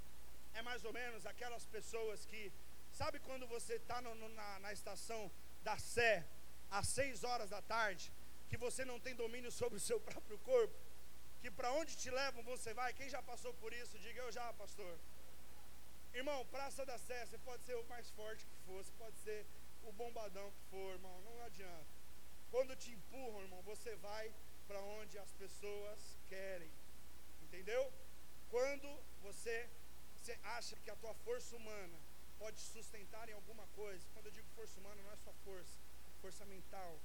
[0.55, 2.53] é mais ou menos aquelas pessoas que,
[2.93, 5.31] sabe quando você está na, na estação
[5.63, 6.25] da Sé,
[6.71, 8.13] às seis horas da tarde,
[8.49, 10.75] que você não tem domínio sobre o seu próprio corpo,
[11.41, 14.53] que para onde te levam você vai, quem já passou por isso, diga eu já,
[14.55, 14.99] pastor.
[16.15, 19.45] Irmão, Praça da Sé, você pode ser o mais forte que for, você pode ser
[19.85, 21.96] o bombadão que for, irmão, não adianta.
[22.51, 24.33] Quando te empurram, irmão, você vai
[24.67, 26.71] para onde as pessoas querem.
[27.43, 27.93] Entendeu?
[28.51, 28.89] Quando
[29.23, 29.69] você,
[30.17, 31.99] você acha que a tua força humana
[32.39, 35.79] pode sustentar em alguma coisa, quando eu digo força humana, não é só força,
[36.21, 36.99] força mental.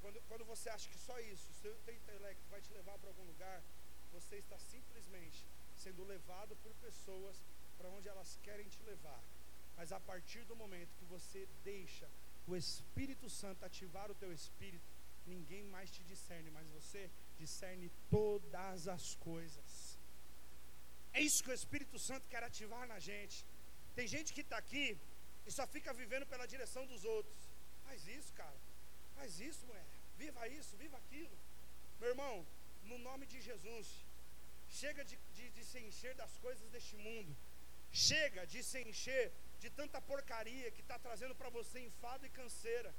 [0.00, 3.62] Quando, quando você acha que só isso, seu intelecto vai te levar para algum lugar,
[4.12, 7.36] você está simplesmente sendo levado por pessoas
[7.76, 9.22] para onde elas querem te levar.
[9.76, 12.08] Mas a partir do momento que você deixa
[12.46, 14.84] o Espírito Santo ativar o teu espírito,
[15.26, 19.98] ninguém mais te discerne, mas você discerne todas as coisas.
[21.12, 23.44] É isso que o Espírito Santo quer ativar na gente.
[23.94, 24.86] Tem gente que está aqui
[25.46, 27.38] e só fica vivendo pela direção dos outros.
[27.84, 28.58] Faz isso, cara.
[29.14, 29.86] Faz isso, mulher.
[30.18, 31.36] Viva isso, viva aquilo.
[32.00, 32.46] Meu irmão,
[32.84, 33.88] no nome de Jesus,
[34.68, 37.34] chega de, de, de se encher das coisas deste mundo.
[37.92, 39.32] Chega de se encher
[39.66, 42.94] de tanta porcaria que está trazendo para você enfado e canseira.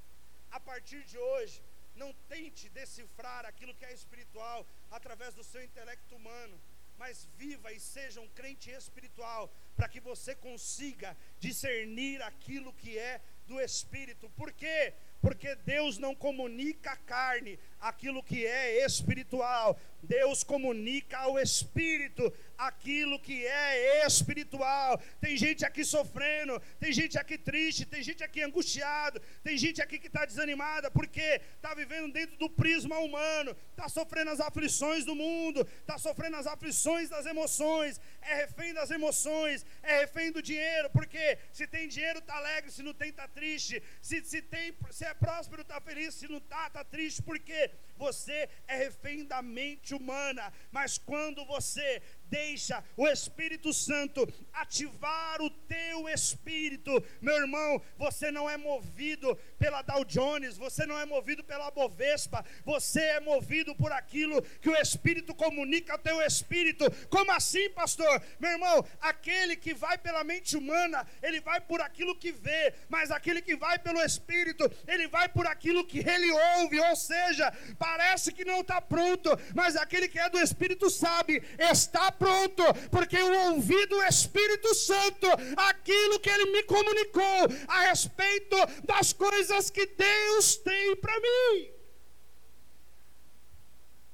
[0.51, 1.63] A partir de hoje,
[1.95, 6.60] não tente decifrar aquilo que é espiritual através do seu intelecto humano,
[6.97, 9.43] mas viva e seja um crente espiritual,
[9.77, 14.30] para que você consiga discernir aquilo que é do espírito.
[14.32, 14.93] Por quê?
[15.21, 23.19] Porque Deus não comunica a carne aquilo que é espiritual, Deus comunica ao espírito aquilo
[23.19, 24.99] que é espiritual.
[25.19, 29.99] Tem gente aqui sofrendo, tem gente aqui triste, tem gente aqui angustiado, tem gente aqui
[29.99, 35.15] que está desanimada porque está vivendo dentro do prisma humano, está sofrendo as aflições do
[35.15, 40.89] mundo, está sofrendo as aflições das emoções, é refém das emoções, é refém do dinheiro,
[40.91, 45.05] porque se tem dinheiro está alegre, se não tem está triste, se, se, tem, se
[45.05, 49.93] é próspero está feliz, se não está está triste, porque você é refém da mente
[49.93, 58.31] humana, mas quando você deixa o Espírito Santo ativar o teu espírito, meu irmão, você
[58.31, 63.75] não é movido pela Dow Jones, você não é movido pela Bovespa, você é movido
[63.75, 66.85] por aquilo que o Espírito comunica ao teu espírito.
[67.09, 68.21] Como assim, pastor?
[68.39, 73.11] Meu irmão, aquele que vai pela mente humana, ele vai por aquilo que vê, mas
[73.11, 78.31] aquele que vai pelo Espírito, ele vai por aquilo que ele ouve, ou seja, parece
[78.31, 83.32] que não está pronto, mas aquele que é do Espírito sabe, está pronto, porque eu
[83.51, 90.56] ouvi do Espírito Santo aquilo que ele me comunicou a respeito das coisas que Deus
[90.58, 91.77] tem para mim.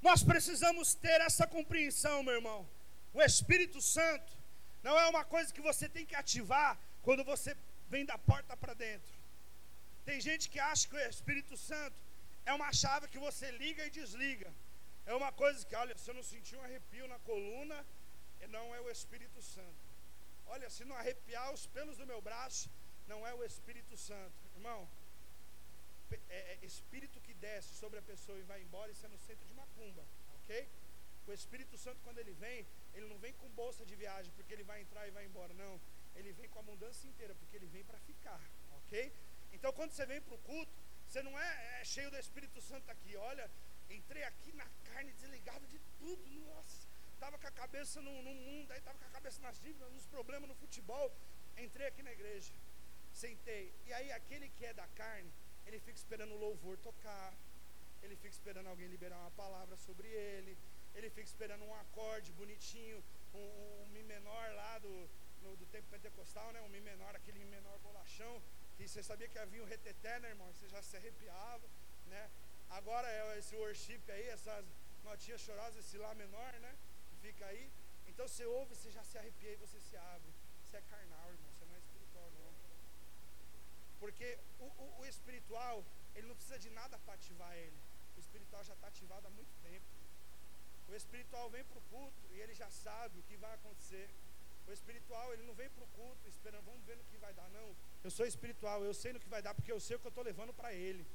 [0.01, 2.61] Nós precisamos ter essa compreensão, meu irmão.
[3.13, 4.31] O Espírito Santo
[4.83, 7.55] não é uma coisa que você tem que ativar quando você
[7.89, 9.13] vem da porta para dentro.
[10.05, 11.95] Tem gente que acha que o Espírito Santo
[12.45, 14.51] é uma chave que você liga e desliga.
[15.05, 17.85] É uma coisa que, olha, se eu não sentir um arrepio na coluna,
[18.49, 19.83] não é o Espírito Santo.
[20.45, 22.69] Olha, se não arrepiar os pelos do meu braço,
[23.07, 24.39] não é o Espírito Santo.
[24.55, 24.87] Irmão,
[26.29, 29.45] é, é Espírito que desce sobre a pessoa e vai embora, isso é no centro
[29.47, 30.69] de Macumba, ok?
[31.27, 34.63] O Espírito Santo, quando ele vem, ele não vem com bolsa de viagem, porque ele
[34.63, 35.79] vai entrar e vai embora, não.
[36.15, 38.41] Ele vem com a mudança inteira, porque ele vem para ficar,
[38.79, 39.11] ok?
[39.53, 42.89] Então, quando você vem para o culto, Você não é, é cheio do Espírito Santo
[42.89, 43.15] aqui.
[43.15, 43.49] Olha,
[43.95, 46.29] entrei aqui na carne desligado de tudo.
[46.41, 49.91] Nossa, estava com a cabeça no, no mundo, aí estava com a cabeça nas dívidas,
[49.91, 51.11] nos problemas no futebol.
[51.57, 52.53] Entrei aqui na igreja,
[53.13, 53.73] sentei.
[53.85, 55.31] E aí aquele que é da carne,
[55.65, 57.33] ele fica esperando o louvor tocar.
[58.01, 60.57] Ele fica esperando alguém liberar uma palavra sobre ele.
[60.93, 63.03] Ele fica esperando um acorde bonitinho,
[63.33, 65.09] um, um, um mi menor lá do,
[65.41, 66.61] no, do tempo pentecostal, né?
[66.61, 68.41] Um mi menor, aquele mi menor bolachão,
[68.77, 70.51] que você sabia que havia um reteté, né, irmão?
[70.53, 71.67] Você já se arrepiava,
[72.07, 72.29] né?
[72.79, 74.65] Agora é esse worship aí, essas
[75.03, 76.73] notinhas chorosas, esse lá menor, né?
[77.09, 77.71] Que fica aí.
[78.07, 80.31] Então você ouve, você já se arrepia e você se abre.
[80.63, 82.51] Você é carnal, irmão, você não é espiritual, não.
[83.99, 85.83] Porque o, o, o espiritual,
[86.15, 87.79] ele não precisa de nada para ativar ele.
[88.17, 89.85] O espiritual já está ativado há muito tempo.
[90.89, 94.09] O espiritual vem para o culto e ele já sabe o que vai acontecer.
[94.67, 97.49] O espiritual, ele não vem para o culto esperando, vamos ver no que vai dar.
[97.49, 100.07] Não, eu sou espiritual, eu sei no que vai dar, porque eu sei o que
[100.07, 101.05] eu estou levando para ele.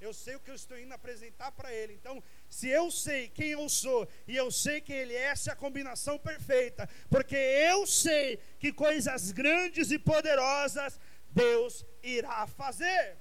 [0.00, 1.94] Eu sei o que eu estou indo apresentar para ele.
[1.94, 5.52] Então, se eu sei quem eu sou e eu sei que ele é, essa é
[5.52, 13.16] a combinação perfeita, porque eu sei que coisas grandes e poderosas Deus irá fazer.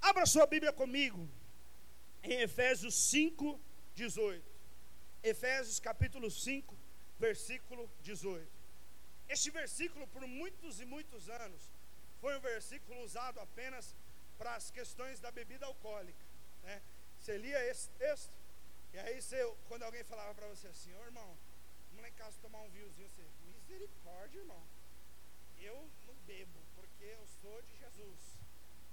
[0.00, 1.28] Abra sua Bíblia comigo
[2.22, 3.58] em Efésios 5,
[3.94, 4.44] 18.
[5.22, 6.76] Efésios capítulo 5,
[7.18, 8.46] versículo 18.
[9.28, 11.72] Este versículo, por muitos e muitos anos,
[12.20, 13.94] foi um versículo usado apenas
[14.38, 16.24] para as questões da bebida alcoólica.
[16.62, 16.82] Né?
[17.18, 18.32] Você lia esse texto,
[18.92, 21.36] e aí você, quando alguém falava para você assim, ô oh, irmão,
[21.88, 24.62] vamos lá em casa tomar um vinhozinho, você, misericórdia, irmão.
[25.58, 28.38] Eu não bebo, porque eu sou de Jesus.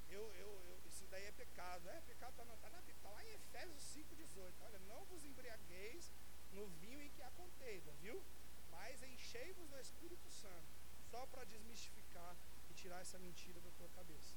[0.09, 1.89] Eu, eu, eu isso daí é pecado.
[1.89, 4.53] É, pecado está tá na Bíblia, está lá em Efésios 5,18.
[4.61, 6.11] Olha, não vos embriagueis
[6.51, 8.23] no vinho em que há contenda, viu?
[8.71, 10.67] Mas enchei-vos do Espírito Santo,
[11.09, 12.35] só para desmistificar
[12.69, 14.35] e tirar essa mentira da tua cabeça.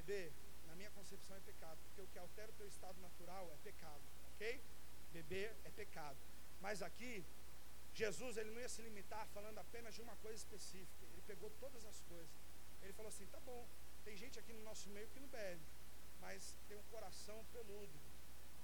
[0.00, 0.32] Beber,
[0.66, 4.00] na minha concepção, é pecado, porque o que altera o teu estado natural é pecado,
[4.32, 4.58] ok?
[5.12, 6.16] Beber é pecado.
[6.60, 7.22] Mas aqui,
[7.94, 11.04] Jesus ele não ia se limitar falando apenas de uma coisa específica.
[11.12, 12.30] Ele pegou todas as coisas.
[12.82, 13.66] Ele falou assim: tá bom,
[14.02, 15.60] tem gente aqui no nosso meio que não bebe,
[16.18, 17.98] mas tem um coração peludo,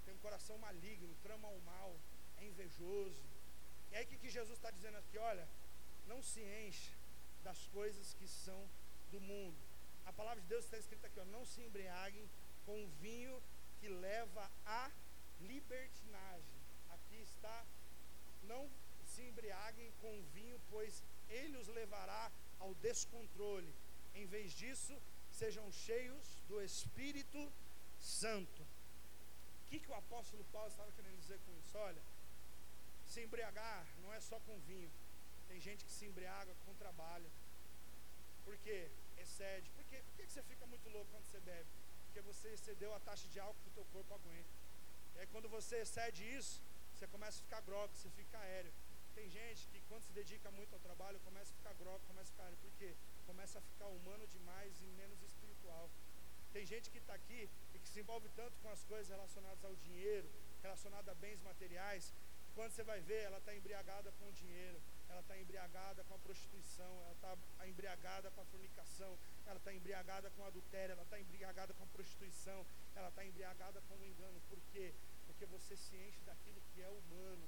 [0.05, 1.95] tem um coração maligno, trama o mal,
[2.37, 3.25] é invejoso.
[3.91, 5.19] E aí o que, que Jesus está dizendo aqui?
[5.19, 5.47] Olha,
[6.07, 6.91] não se enche
[7.43, 8.67] das coisas que são
[9.11, 9.66] do mundo.
[10.07, 12.29] A palavra de Deus está escrita aqui, ó, não se embriaguem
[12.65, 13.41] com vinho
[13.79, 14.89] que leva à
[15.41, 16.57] libertinagem.
[16.89, 17.65] Aqui está,
[18.43, 18.69] não
[19.05, 23.73] se embriaguem com vinho, pois ele os levará ao descontrole.
[24.15, 24.97] Em vez disso,
[25.29, 27.51] sejam cheios do Espírito
[27.99, 28.61] Santo.
[28.63, 31.77] O que, que o apóstolo Paulo estava querendo dizer com isso?
[31.77, 32.01] Olha,
[33.05, 34.89] se embriagar não é só com vinho.
[35.49, 37.29] Tem gente que se embriaga com trabalho.
[38.45, 38.89] Por quê?
[39.17, 39.69] Excede.
[39.71, 40.01] Por, quê?
[40.05, 41.69] Por que você fica muito louco quando você bebe?
[42.05, 44.49] Porque você excedeu a taxa de álcool que o teu corpo aguenta.
[45.15, 46.61] E aí quando você excede isso,
[46.93, 48.73] você começa a ficar grogue, você fica aéreo.
[49.15, 52.31] Tem gente que quando se dedica muito ao trabalho, começa a ficar grogue, começa a
[52.31, 52.57] ficar aéreo.
[52.57, 52.95] Por quê?
[53.25, 55.89] Começa a ficar humano demais e menos espiritual.
[56.53, 59.75] Tem gente que está aqui e que se envolve tanto com as coisas relacionadas ao
[59.75, 60.29] dinheiro,
[60.61, 62.13] relacionadas a bens materiais,
[62.57, 66.19] quando você vai ver, ela está embriagada com o dinheiro, ela está embriagada com a
[66.19, 71.73] prostituição, ela está embriagada com a fornicação, ela está embriagada com adultério, ela está embriagada
[71.73, 72.65] com a prostituição,
[72.95, 74.41] ela está embriagada com o engano.
[74.49, 74.93] Por quê?
[75.25, 77.45] Porque você se enche daquilo que é humano.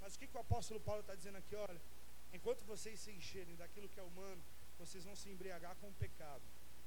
[0.00, 1.54] Mas o que, que o apóstolo Paulo está dizendo aqui?
[1.56, 1.80] Olha,
[2.32, 4.42] enquanto vocês se encherem daquilo que é humano,
[4.78, 6.42] vocês vão se embriagar com o pecado.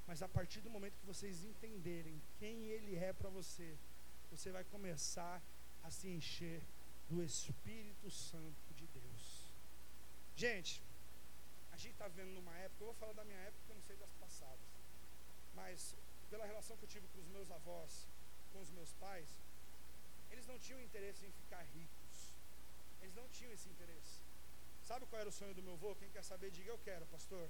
[0.08, 3.78] Mas a partir do momento que vocês entenderem quem ele é para você,
[4.30, 5.42] você vai começar
[5.84, 6.62] a se encher
[7.10, 8.71] do Espírito Santo.
[10.36, 10.82] Gente,
[11.72, 13.96] a gente está vendo numa época, eu vou falar da minha época, eu não sei
[13.98, 14.68] das passadas,
[15.54, 15.96] mas
[16.30, 18.08] pela relação que eu tive com os meus avós,
[18.52, 19.28] com os meus pais,
[20.32, 22.34] eles não tinham interesse em ficar ricos.
[23.02, 24.22] Eles não tinham esse interesse.
[24.84, 25.96] Sabe qual era o sonho do meu avô?
[25.96, 27.50] Quem quer saber, diga eu quero, pastor.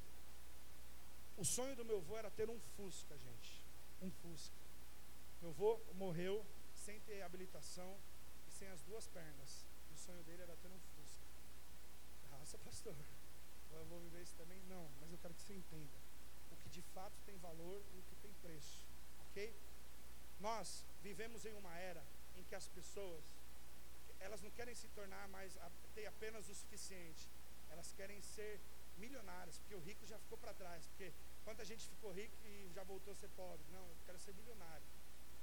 [1.38, 3.64] O sonho do meu avô era ter um Fusca, gente.
[4.02, 4.56] Um Fusca.
[5.42, 7.98] Meu avô morreu sem ter habilitação,
[8.50, 9.66] sem as duas pernas.
[9.90, 10.91] E o sonho dele era ter um Fusca.
[12.52, 12.96] Nossa, pastor,
[13.72, 14.62] eu vou viver isso também?
[14.68, 15.98] Não, mas eu quero que você entenda
[16.52, 18.86] o que de fato tem valor e o que tem preço,
[19.22, 19.56] ok?
[20.38, 22.04] Nós vivemos em uma era
[22.36, 23.24] em que as pessoas,
[24.20, 25.58] elas não querem se tornar mais,
[25.96, 27.30] ter apenas o suficiente,
[27.70, 28.60] elas querem ser
[28.98, 31.14] milionárias, porque o rico já ficou para trás, porque
[31.46, 34.86] quanta gente ficou rico e já voltou a ser pobre, não, eu quero ser milionário.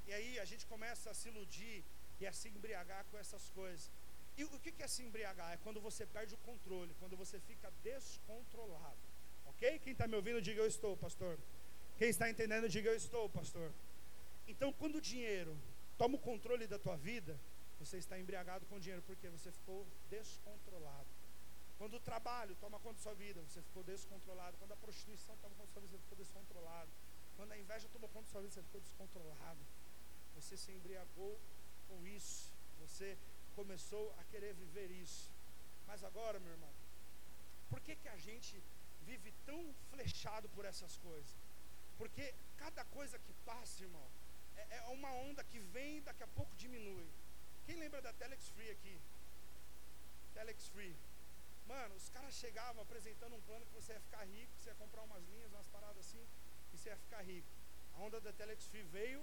[0.07, 1.83] E aí a gente começa a se iludir
[2.21, 3.91] e a se embriagar com essas coisas.
[4.39, 5.53] E o que é se embriagar?
[5.53, 9.03] É quando você perde o controle, quando você fica descontrolado.
[9.47, 9.81] Ok?
[9.81, 11.37] Quem está me ouvindo, diga eu estou, pastor.
[11.99, 13.73] Quem está entendendo, diga eu estou, pastor.
[14.47, 15.59] Então, quando o dinheiro
[15.97, 17.37] toma o controle da tua vida,
[17.81, 21.09] você está embriagado com o dinheiro porque você ficou descontrolado.
[21.77, 24.57] Quando o trabalho toma conta da sua vida, você ficou descontrolado.
[24.59, 26.91] Quando a prostituição toma conta da sua vida, você ficou descontrolado.
[27.37, 29.61] Quando a inveja tomou conta da sua vida, você ficou descontrolado.
[30.37, 31.37] Você se embriagou
[31.89, 32.53] com isso.
[32.79, 33.19] Você
[33.61, 35.25] começou a querer viver isso.
[35.89, 36.75] Mas agora, meu irmão,
[37.71, 38.55] por que, que a gente
[39.11, 41.37] vive tão flechado por essas coisas?
[42.01, 42.25] Porque
[42.57, 44.09] cada coisa que passa, irmão,
[44.57, 47.09] é, é uma onda que vem e daqui a pouco diminui.
[47.67, 48.97] Quem lembra da Telex Free aqui?
[50.35, 50.95] Telex Free.
[51.67, 54.83] Mano, os caras chegavam apresentando um plano que você ia ficar rico, que você ia
[54.85, 56.25] comprar umas linhas, umas paradas assim,
[56.73, 57.49] e você ia ficar rico.
[57.95, 59.21] A onda da Telex Free veio,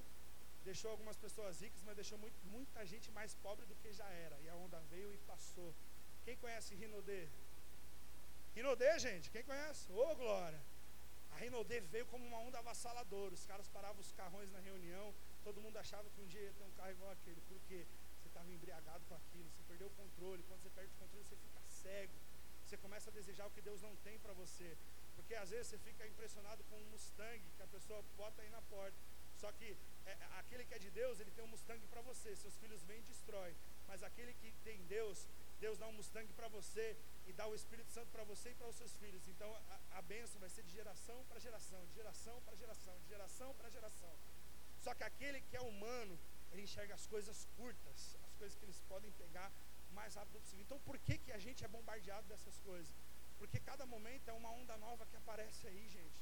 [0.70, 4.38] deixou algumas pessoas ricas, mas deixou muito, muita gente mais pobre do que já era.
[4.44, 5.74] E a onda veio e passou.
[6.26, 7.24] Quem conhece Rinodê?
[8.56, 9.92] Rinodê, gente, quem conhece?
[9.92, 10.62] Ô, oh, glória!
[11.32, 13.34] A Rinodê veio como uma onda avassaladora.
[13.34, 15.14] Os caras paravam os carrões na reunião,
[15.44, 17.42] todo mundo achava que um dia ia ter um carro igual aquele.
[17.42, 17.86] Por quê?
[18.20, 20.44] Você estava embriagado com aquilo, você perdeu o controle.
[20.44, 22.26] Quando você perde o controle, você fica cego
[22.66, 24.76] você começa a desejar o que Deus não tem para você.
[25.16, 28.62] Porque às vezes você fica impressionado com um Mustang que a pessoa bota aí na
[28.64, 28.98] porta.
[29.38, 32.36] Só que é, aquele que é de Deus, ele tem um Mustang para você.
[32.36, 33.56] Seus filhos vêm e destrói.
[33.88, 35.28] Mas aquele que tem Deus,
[35.60, 36.98] Deus dá um Mustang para você
[37.28, 39.28] e dá o Espírito Santo para você e para os seus filhos.
[39.28, 43.08] Então a, a bênção vai ser de geração para geração, de geração para geração, de
[43.08, 44.14] geração para geração.
[44.80, 46.18] Só que aquele que é humano,
[46.52, 49.52] ele enxerga as coisas curtas, as coisas que eles podem pegar
[49.92, 50.64] mais rápido possível.
[50.66, 52.94] Então, por que, que a gente é bombardeado dessas coisas?
[53.40, 56.22] Porque cada momento é uma onda nova que aparece aí, gente.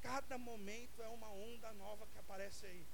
[0.00, 2.86] Cada momento é uma onda nova que aparece aí.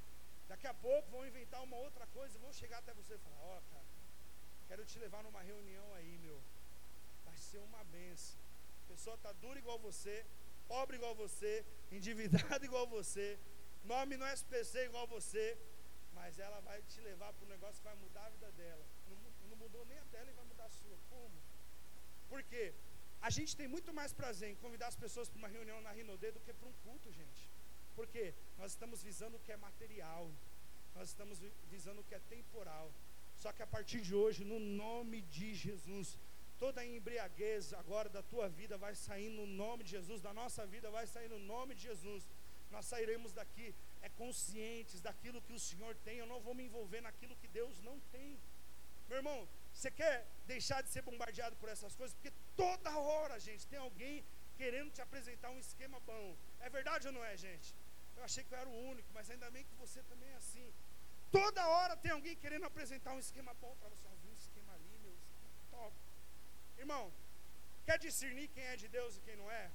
[0.53, 3.59] Daqui a pouco vão inventar uma outra coisa, vão chegar até você e falar: Ó,
[3.59, 3.89] oh, cara,
[4.69, 6.39] quero te levar numa reunião aí, meu.
[7.25, 8.41] Vai ser uma benção.
[8.85, 10.17] A pessoa está dura igual você,
[10.73, 11.53] pobre igual você,
[11.97, 13.39] endividada igual você,
[13.85, 15.47] nome no SPC igual você,
[16.19, 18.87] mas ela vai te levar para um negócio que vai mudar a vida dela
[19.63, 20.97] mudou nem a dela e vai mudar a sua.
[21.11, 21.37] Como?
[22.29, 22.73] Por quê?
[23.21, 26.33] A gente tem muito mais prazer em convidar as pessoas para uma reunião na Rinodê
[26.33, 27.50] do que para um culto, gente.
[28.01, 28.33] Por quê?
[28.61, 30.23] Nós estamos visando o que é material.
[30.95, 31.39] Nós estamos
[31.75, 32.87] visando o que é temporal.
[33.43, 36.07] Só que a partir de hoje, no nome de Jesus,
[36.63, 40.65] toda a embriaguez agora da tua vida vai sair no nome de Jesus, da nossa
[40.75, 42.23] vida vai sair no nome de Jesus.
[42.71, 46.17] Nós sairemos daqui é conscientes daquilo que o Senhor tem.
[46.17, 48.41] Eu não vou me envolver naquilo que Deus não tem.
[49.11, 52.15] Meu irmão, você quer deixar de ser bombardeado por essas coisas?
[52.17, 54.25] Porque toda hora, gente, tem alguém
[54.57, 56.35] querendo te apresentar um esquema bom.
[56.61, 57.75] É verdade ou não é, gente?
[58.21, 60.69] Eu achei que eu era o único, mas ainda bem que você também é assim.
[61.39, 64.07] Toda hora tem alguém querendo apresentar um esquema bom para você.
[64.15, 65.97] Ouvir um esquema ali, meu, esquema top.
[66.85, 67.05] Irmão,
[67.87, 69.71] quer discernir quem é de Deus e quem não é?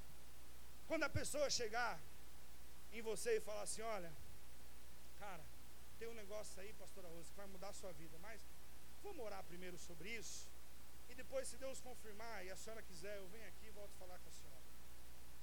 [0.89, 1.93] Quando a pessoa chegar
[2.97, 4.11] em você e falar assim: olha,
[5.23, 5.45] cara,
[5.99, 8.41] tem um negócio aí, pastora Rosa, que vai mudar a sua vida, mas
[9.05, 10.47] Vamos orar primeiro sobre isso?
[11.09, 14.17] E depois, se Deus confirmar e a senhora quiser, eu venho aqui e volto falar
[14.17, 14.65] com a senhora.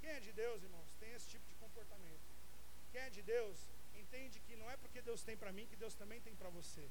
[0.01, 2.32] Quem é de Deus, irmãos, tem esse tipo de comportamento.
[2.93, 3.59] Quem é de Deus,
[4.03, 6.85] entende que não é porque Deus tem para mim que Deus também tem para você.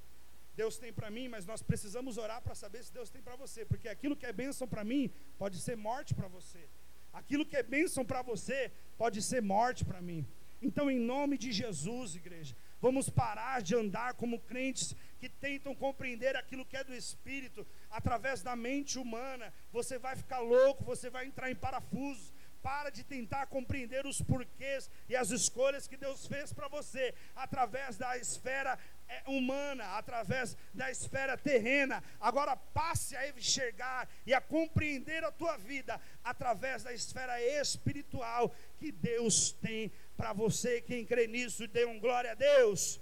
[0.55, 3.63] Deus tem para mim, mas nós precisamos orar para saber se Deus tem para você,
[3.63, 6.67] porque aquilo que é bênção para mim pode ser morte para você.
[7.13, 10.25] Aquilo que é bênção para você pode ser morte para mim.
[10.61, 16.35] Então, em nome de Jesus, igreja, vamos parar de andar como crentes que tentam compreender
[16.35, 19.51] aquilo que é do espírito através da mente humana.
[19.71, 22.31] Você vai ficar louco, você vai entrar em parafusos.
[22.61, 27.97] Para de tentar compreender os porquês e as escolhas que Deus fez para você através
[27.97, 32.03] da esfera é, humana, através da esfera terrena.
[32.19, 38.91] Agora passe a enxergar e a compreender a tua vida através da esfera espiritual que
[38.91, 40.81] Deus tem para você.
[40.81, 43.01] Quem crê nisso, dê um glória a Deus.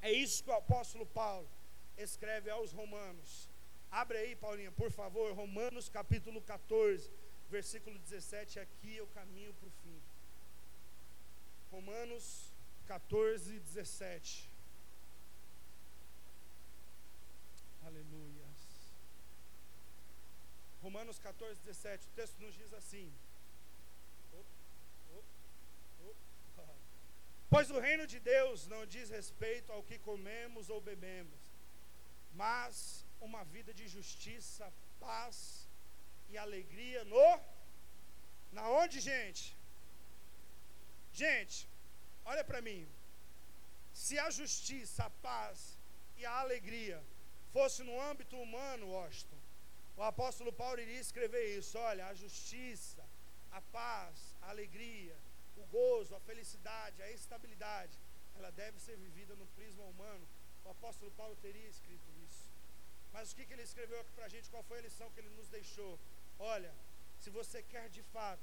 [0.00, 1.50] É isso que o apóstolo Paulo
[1.96, 3.50] escreve aos Romanos.
[3.90, 7.10] Abre aí, Paulinha, por favor, Romanos capítulo 14,
[7.50, 8.60] versículo 17.
[8.60, 10.00] Aqui eu caminho para o fim.
[11.70, 12.52] Romanos
[12.86, 14.50] 14, 17.
[17.84, 18.46] Aleluia.
[20.82, 22.06] Romanos 14, 17.
[22.06, 23.12] O texto nos diz assim:
[27.48, 31.40] Pois o reino de Deus não diz respeito ao que comemos ou bebemos,
[32.34, 35.65] mas uma vida de justiça, paz
[36.36, 37.40] alegria no
[38.52, 39.56] na onde, gente?
[41.12, 41.68] Gente,
[42.24, 42.86] olha para mim.
[43.92, 45.78] Se a justiça, a paz
[46.18, 47.02] e a alegria
[47.52, 48.86] fosse no âmbito humano,
[49.96, 51.78] o apóstolo Paulo iria escrever isso.
[51.78, 53.02] Olha, a justiça,
[53.52, 55.16] a paz, a alegria,
[55.56, 57.96] o gozo, a felicidade, a estabilidade
[58.38, 60.26] ela deve ser vivida no prisma humano.
[60.64, 62.44] O apóstolo Paulo teria escrito isso.
[63.12, 64.50] Mas o que, que ele escreveu aqui para a gente?
[64.50, 65.98] Qual foi a lição que ele nos deixou?
[66.38, 66.72] Olha,
[67.18, 68.42] se você quer de fato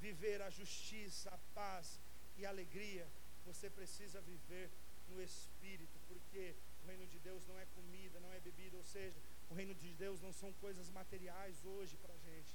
[0.00, 2.00] viver a justiça, a paz
[2.36, 3.06] e a alegria,
[3.44, 4.70] você precisa viver
[5.08, 9.18] no Espírito, porque o reino de Deus não é comida, não é bebida, ou seja,
[9.50, 12.52] o reino de Deus não são coisas materiais hoje para a gente.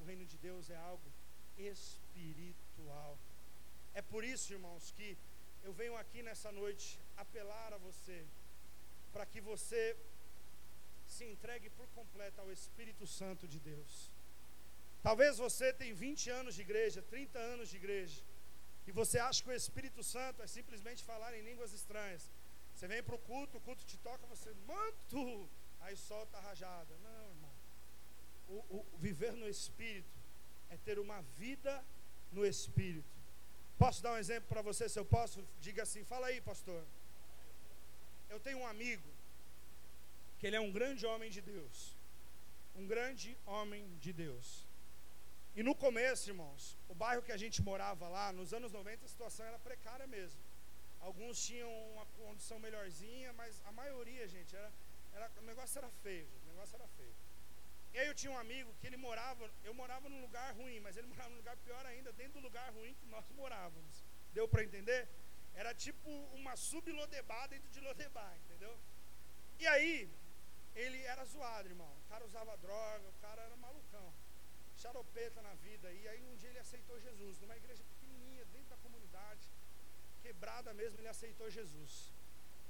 [0.00, 1.12] O reino de Deus é algo
[1.56, 3.18] espiritual.
[3.94, 5.16] É por isso, irmãos, que
[5.62, 8.24] eu venho aqui nessa noite apelar a você,
[9.12, 9.96] para que você
[11.16, 13.92] se entregue por completo ao Espírito Santo de Deus.
[15.06, 18.20] Talvez você tenha 20 anos de igreja, 30 anos de igreja,
[18.86, 22.30] e você acha que o Espírito Santo é simplesmente falar em línguas estranhas.
[22.74, 25.48] Você vem para o culto, o culto te toca, você, manto,
[25.80, 26.94] aí solta a rajada.
[27.08, 27.54] Não, irmão.
[28.48, 30.18] O, o, viver no Espírito
[30.70, 31.84] é ter uma vida
[32.32, 33.12] no Espírito.
[33.78, 35.44] Posso dar um exemplo para você, se eu posso?
[35.60, 36.84] Diga assim, fala aí, pastor.
[38.30, 39.08] Eu tenho um amigo,
[40.42, 41.96] que ele é um grande homem de Deus.
[42.74, 44.46] Um grande homem de Deus.
[45.54, 49.08] E no começo, irmãos, o bairro que a gente morava lá, nos anos 90, a
[49.08, 50.40] situação era precária mesmo.
[50.98, 54.72] Alguns tinham uma condição melhorzinha, mas a maioria, gente, era,
[55.14, 57.14] era, o negócio era feio, o negócio era feio.
[57.94, 60.96] E aí eu tinha um amigo que ele morava, eu morava num lugar ruim, mas
[60.96, 64.02] ele morava num lugar pior ainda, dentro do lugar ruim que nós morávamos.
[64.34, 65.06] Deu para entender?
[65.54, 68.76] Era tipo uma sub-Lodebá dentro de Lodebá, entendeu?
[69.60, 70.10] E aí,
[70.74, 71.92] ele era zoado, irmão.
[72.04, 74.12] O cara usava droga, o cara era malucão
[74.82, 75.92] xaropeta na vida.
[75.92, 79.44] E aí um dia ele aceitou Jesus, numa igreja pequenininha, dentro da comunidade,
[80.22, 81.92] quebrada mesmo, ele aceitou Jesus.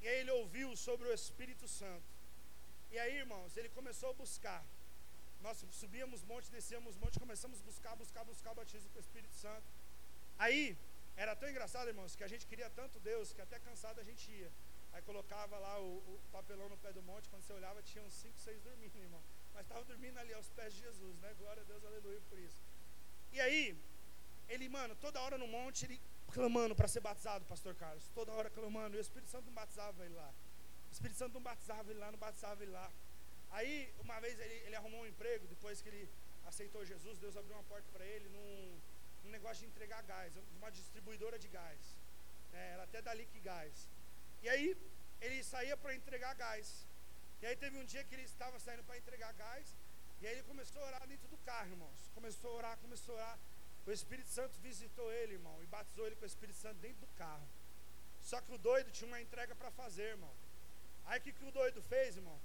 [0.03, 2.11] E aí ele ouviu sobre o Espírito Santo.
[2.91, 4.63] E aí, irmãos, ele começou a buscar.
[5.41, 9.35] Nós subíamos monte, descíamos monte, começamos a buscar, buscar, buscar o batismo com o Espírito
[9.35, 9.69] Santo.
[10.39, 10.77] Aí,
[11.17, 14.31] era tão engraçado, irmãos, que a gente queria tanto Deus que até cansado a gente
[14.31, 14.51] ia.
[14.93, 18.13] Aí colocava lá o, o papelão no pé do monte, quando você olhava, tinha uns
[18.13, 19.23] 5, 6 dormindo, irmão
[19.55, 21.35] mas estava dormindo ali aos pés de Jesus, né?
[21.39, 22.61] Glória a Deus, aleluia por isso.
[23.33, 23.77] E aí,
[24.49, 26.01] ele, mano, toda hora no monte, ele
[26.33, 30.05] clamando para ser batizado, pastor Carlos, toda hora clamando, e o Espírito Santo não batizava
[30.05, 30.33] ele lá.
[30.89, 32.91] O Espírito Santo não batizava ele lá, não batizava ele lá.
[33.51, 36.09] Aí, uma vez ele, ele arrumou um emprego, depois que ele
[36.47, 38.81] aceitou Jesus, Deus abriu uma porta para ele num,
[39.25, 41.99] num, negócio de entregar gás, uma distribuidora de gás.
[42.55, 43.89] É, era até da Lick Gás.
[44.43, 44.77] E aí,
[45.21, 46.87] ele saía para entregar gás.
[47.41, 49.67] E aí teve um dia que ele estava saindo para entregar gás,
[50.21, 52.11] e aí ele começou a orar dentro do carro, irmãos.
[52.15, 53.39] Começou a orar, começou a orar.
[53.85, 57.13] O Espírito Santo visitou ele, irmão, e batizou ele com o Espírito Santo dentro do
[57.15, 57.49] carro.
[58.21, 60.33] Só que o doido tinha uma entrega para fazer, irmão.
[61.07, 62.39] Aí o que, que o doido fez, irmão?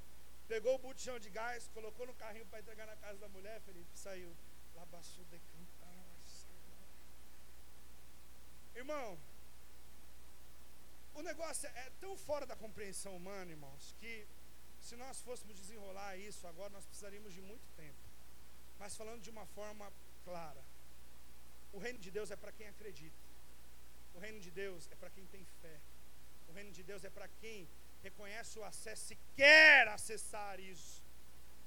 [0.47, 3.95] Pegou o botijão de gás, colocou no carrinho para entregar na casa da mulher, Felipe,
[3.95, 4.35] saiu.
[4.75, 5.77] Labaçou de cantar.
[8.75, 9.19] Irmão,
[11.17, 14.27] o negócio é tão fora da compreensão humana, irmãos, que
[14.79, 17.97] se nós fôssemos desenrolar isso agora, nós precisaríamos de muito tempo.
[18.77, 19.91] Mas falando de uma forma
[20.23, 20.63] clara,
[21.73, 23.17] o reino de Deus é para quem acredita.
[24.13, 25.79] O reino de Deus é para quem tem fé.
[26.49, 27.67] O reino de Deus é para quem
[28.03, 31.01] reconhece o acesso e quer acessar isso.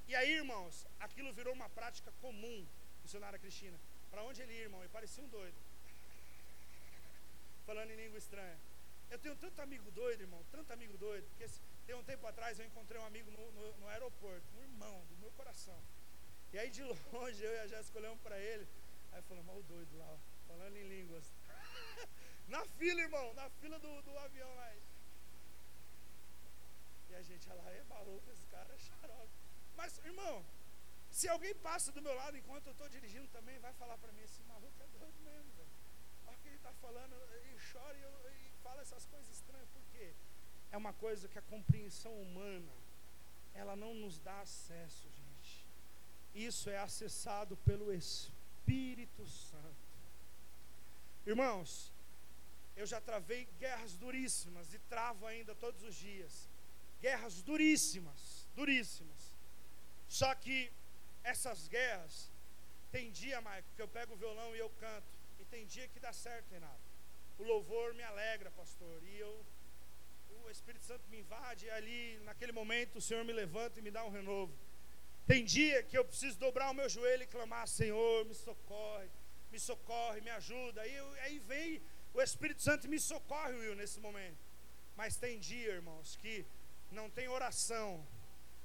[0.07, 2.67] E aí, irmãos, aquilo virou uma prática comum,
[3.03, 3.79] missionária Cristina.
[4.13, 4.81] Para onde ele ia, irmão?
[4.81, 5.59] Ele parecia um doido.
[7.67, 8.70] Falando em língua estranha.
[9.11, 12.59] Eu tenho tanto amigo doido, irmão, tanto amigo doido, que esse, tem um tempo atrás
[12.59, 15.79] eu encontrei um amigo no, no, no, aeroporto, um irmão do meu coração.
[16.53, 16.83] E aí de
[17.13, 18.69] longe eu e a Jéssica olhamos para ele,
[19.13, 21.33] aí falamos, mal doido lá, falando em línguas.
[22.47, 24.75] na fila, irmão, na fila do, do avião lá.
[27.09, 29.33] E a gente, olha lá, é maluco esse cara, é xarope.
[29.77, 30.45] Mas, irmão,
[31.11, 34.23] se alguém passa do meu lado enquanto eu estou dirigindo também, vai falar para mim,
[34.23, 35.71] esse maluco é doido mesmo, velho.
[36.27, 39.69] Olha o que ele está falando, ele chora e, eu, e fala essas coisas estranhas,
[39.69, 40.13] por quê?
[40.71, 42.73] é uma coisa que a compreensão humana
[43.55, 45.67] ela não nos dá acesso, gente.
[46.35, 49.91] Isso é acessado pelo Espírito Santo.
[51.27, 51.93] Irmãos,
[52.77, 56.49] eu já travei guerras duríssimas e travo ainda todos os dias.
[57.01, 59.35] Guerras duríssimas, duríssimas.
[60.09, 60.73] Só que
[61.25, 62.31] essas guerras,
[62.93, 65.09] tem dia, Maico, que eu pego o violão e eu canto.
[65.41, 66.90] E tem dia que dá certo, Renato.
[67.41, 69.03] O louvor me alegra, pastor.
[69.03, 69.33] E eu
[70.45, 73.91] o Espírito Santo me invade e ali, naquele momento, o Senhor me levanta e me
[73.91, 74.53] dá um renovo.
[75.27, 79.09] Tem dia que eu preciso dobrar o meu joelho e clamar: Senhor, me socorre,
[79.53, 80.83] me socorre, me ajuda.
[80.83, 81.81] Aí, aí vem
[82.13, 84.39] o Espírito Santo e me socorre, Will, nesse momento.
[84.97, 86.45] Mas tem dia, irmãos, que
[86.91, 88.05] não tem oração,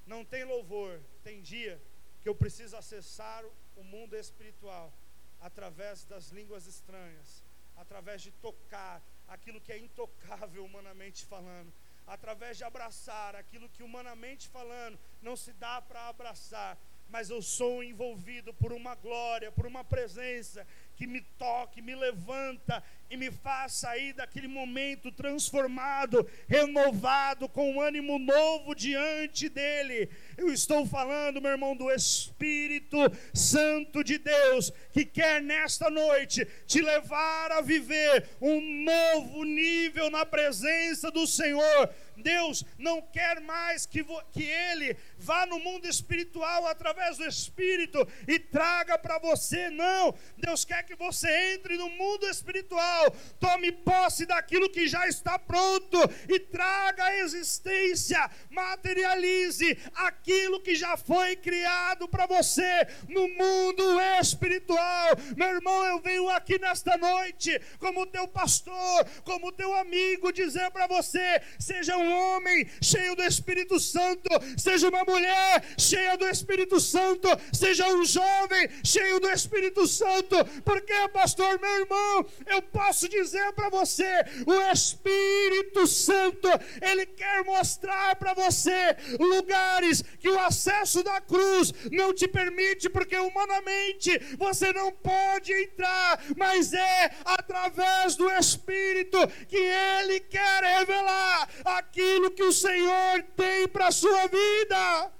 [0.07, 0.99] não tem louvor.
[1.23, 1.79] Tem dia
[2.21, 3.45] que eu preciso acessar
[3.75, 4.91] o mundo espiritual
[5.39, 7.44] através das línguas estranhas,
[7.75, 11.73] através de tocar, aquilo que é intocável humanamente falando,
[12.05, 16.77] através de abraçar aquilo que humanamente falando não se dá para abraçar,
[17.09, 20.65] mas eu sou envolvido por uma glória, por uma presença
[20.95, 27.81] que me toque, me levanta e me faz sair daquele momento transformado, renovado, com um
[27.81, 30.09] ânimo novo diante dele.
[30.37, 32.97] Eu estou falando, meu irmão, do Espírito
[33.33, 40.25] Santo de Deus, que quer nesta noite te levar a viver um novo nível na
[40.25, 41.89] presença do Senhor.
[42.17, 48.39] Deus não quer mais que, que Ele vá no mundo espiritual através do Espírito e
[48.39, 50.13] traga para você, não.
[50.37, 55.97] Deus quer que você entre no mundo espiritual, tome posse daquilo que já está pronto
[56.29, 65.09] e traga a existência, materialize aquilo que já foi criado para você no mundo espiritual.
[65.35, 70.87] Meu irmão, eu venho aqui nesta noite, como teu pastor, como teu amigo, dizer para
[70.87, 77.27] você: seja um homem cheio do Espírito Santo, seja uma mulher cheia do Espírito Santo,
[77.53, 83.69] seja um jovem cheio do Espírito Santo, porque pastor, meu irmão, eu posso dizer para
[83.69, 84.05] você:
[84.45, 86.47] o Espírito Santo,
[86.81, 93.17] ele quer mostrar para você lugares que o acesso da cruz não te permite, porque
[93.17, 101.94] humanamente você não pode entrar, mas é através do Espírito que ele quer revelar aquilo
[102.31, 105.11] que o Senhor tem para a sua vida.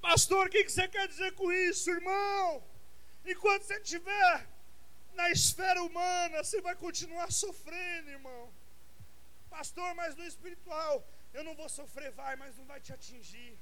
[0.00, 2.62] Pastor, o que você quer dizer com isso, irmão?
[3.26, 4.48] Enquanto você estiver
[5.14, 8.42] na esfera humana, você vai continuar sofrendo, irmão.
[9.50, 13.58] Pastor, mas no espiritual, eu não vou sofrer, vai, mas não vai te atingir.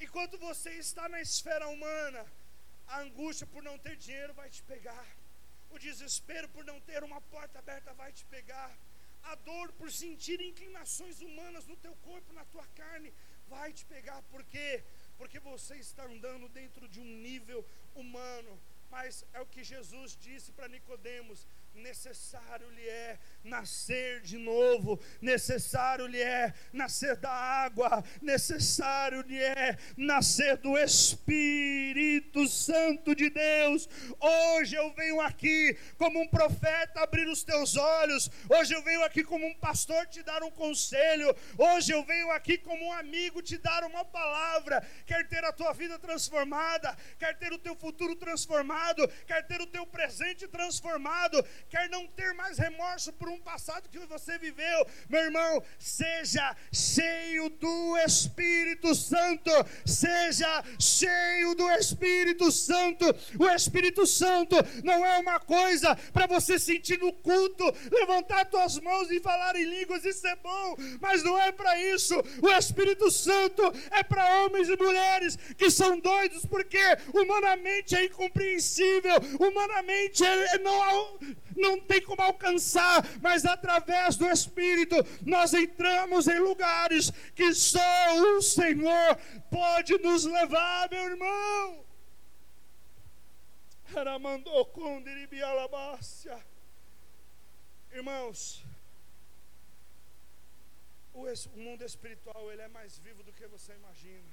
[0.00, 2.24] Enquanto você está na esfera humana,
[2.86, 5.06] a angústia por não ter dinheiro vai te pegar,
[5.70, 8.76] o desespero por não ter uma porta aberta vai te pegar,
[9.22, 13.12] a dor por sentir inclinações humanas no teu corpo, na tua carne,
[13.48, 14.22] vai te pegar.
[14.22, 14.82] Por quê?
[15.18, 18.58] porque você está andando dentro de um nível humano.
[18.88, 21.46] Mas é o que Jesus disse para Nicodemos:
[21.78, 29.76] necessário lhe é nascer de novo, necessário lhe é nascer da água, necessário lhe é
[29.96, 33.88] nascer do Espírito Santo de Deus.
[34.20, 39.22] Hoje eu venho aqui como um profeta abrir os teus olhos, hoje eu venho aqui
[39.22, 43.56] como um pastor te dar um conselho, hoje eu venho aqui como um amigo te
[43.56, 44.86] dar uma palavra.
[45.06, 49.66] Quer ter a tua vida transformada, quer ter o teu futuro transformado, quer ter o
[49.66, 55.20] teu presente transformado, quer não ter mais remorso por um passado que você viveu, meu
[55.20, 59.50] irmão, seja cheio do Espírito Santo,
[59.84, 63.04] seja cheio do Espírito Santo.
[63.38, 69.10] O Espírito Santo não é uma coisa para você sentir no culto, levantar suas mãos
[69.10, 72.14] e falar em línguas, isso é bom, mas não é para isso.
[72.42, 76.80] O Espírito Santo é para homens e mulheres que são doidos porque
[77.12, 80.78] humanamente é incompreensível, humanamente é, é não
[81.58, 84.96] não tem como alcançar, mas através do Espírito
[85.26, 87.80] nós entramos em lugares que só
[88.36, 89.16] o Senhor
[89.50, 91.84] pode nos levar, meu irmão.
[97.92, 98.64] Irmãos,
[101.14, 104.30] o mundo espiritual ele é mais vivo do que você imagina.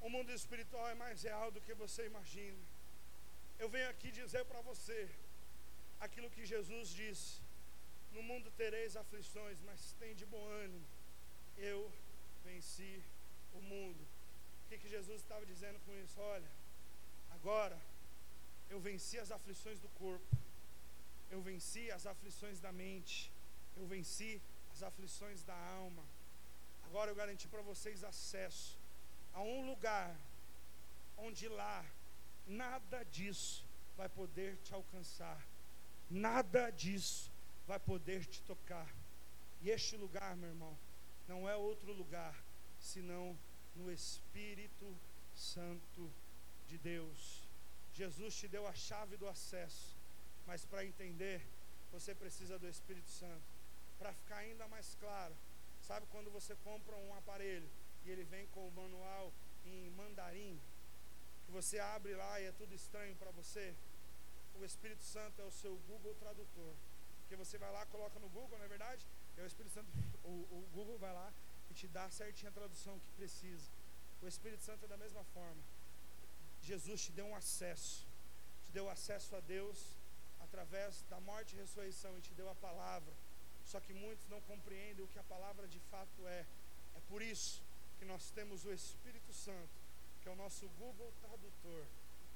[0.00, 2.58] O mundo espiritual é mais real do que você imagina.
[3.58, 5.08] Eu venho aqui dizer para você,
[6.00, 7.40] aquilo que Jesus disse:
[8.12, 10.86] No mundo tereis aflições, mas tem de bom ânimo.
[11.56, 11.92] Eu
[12.44, 13.02] venci
[13.52, 14.02] o mundo.
[14.64, 16.20] O que, que Jesus estava dizendo com isso?
[16.20, 16.50] Olha,
[17.30, 17.78] agora
[18.68, 20.36] eu venci as aflições do corpo,
[21.30, 23.30] eu venci as aflições da mente,
[23.76, 24.40] eu venci
[24.72, 26.04] as aflições da alma.
[26.84, 28.78] Agora eu garanti para vocês acesso
[29.32, 30.16] a um lugar
[31.16, 31.84] onde lá
[32.46, 33.64] nada disso
[33.96, 35.40] vai poder te alcançar
[36.10, 37.30] nada disso
[37.66, 38.88] vai poder te tocar.
[39.62, 40.76] E este lugar, meu irmão,
[41.28, 42.34] não é outro lugar
[42.80, 43.38] senão
[43.76, 44.96] no Espírito
[45.34, 46.10] Santo
[46.68, 47.48] de Deus.
[47.94, 49.94] Jesus te deu a chave do acesso,
[50.46, 51.46] mas para entender,
[51.92, 53.42] você precisa do Espírito Santo.
[53.98, 55.34] Para ficar ainda mais claro,
[55.82, 57.68] sabe quando você compra um aparelho
[58.04, 59.32] e ele vem com o manual
[59.66, 60.58] em mandarim,
[61.44, 63.74] que você abre lá e é tudo estranho para você?
[64.62, 66.74] O Espírito Santo é o seu Google Tradutor.
[67.20, 69.06] Porque você vai lá, coloca no Google, não é verdade?
[69.36, 69.88] E o Espírito Santo,
[70.24, 71.32] o, o Google vai lá
[71.70, 73.70] e te dá certinha a tradução que precisa.
[74.22, 75.62] O Espírito Santo é da mesma forma.
[76.62, 78.06] Jesus te deu um acesso,
[78.66, 79.96] te deu acesso a Deus
[80.40, 83.12] através da morte e ressurreição e te deu a palavra.
[83.64, 86.44] Só que muitos não compreendem o que a palavra de fato é.
[86.96, 87.62] É por isso
[87.98, 89.70] que nós temos o Espírito Santo,
[90.20, 91.86] que é o nosso Google Tradutor.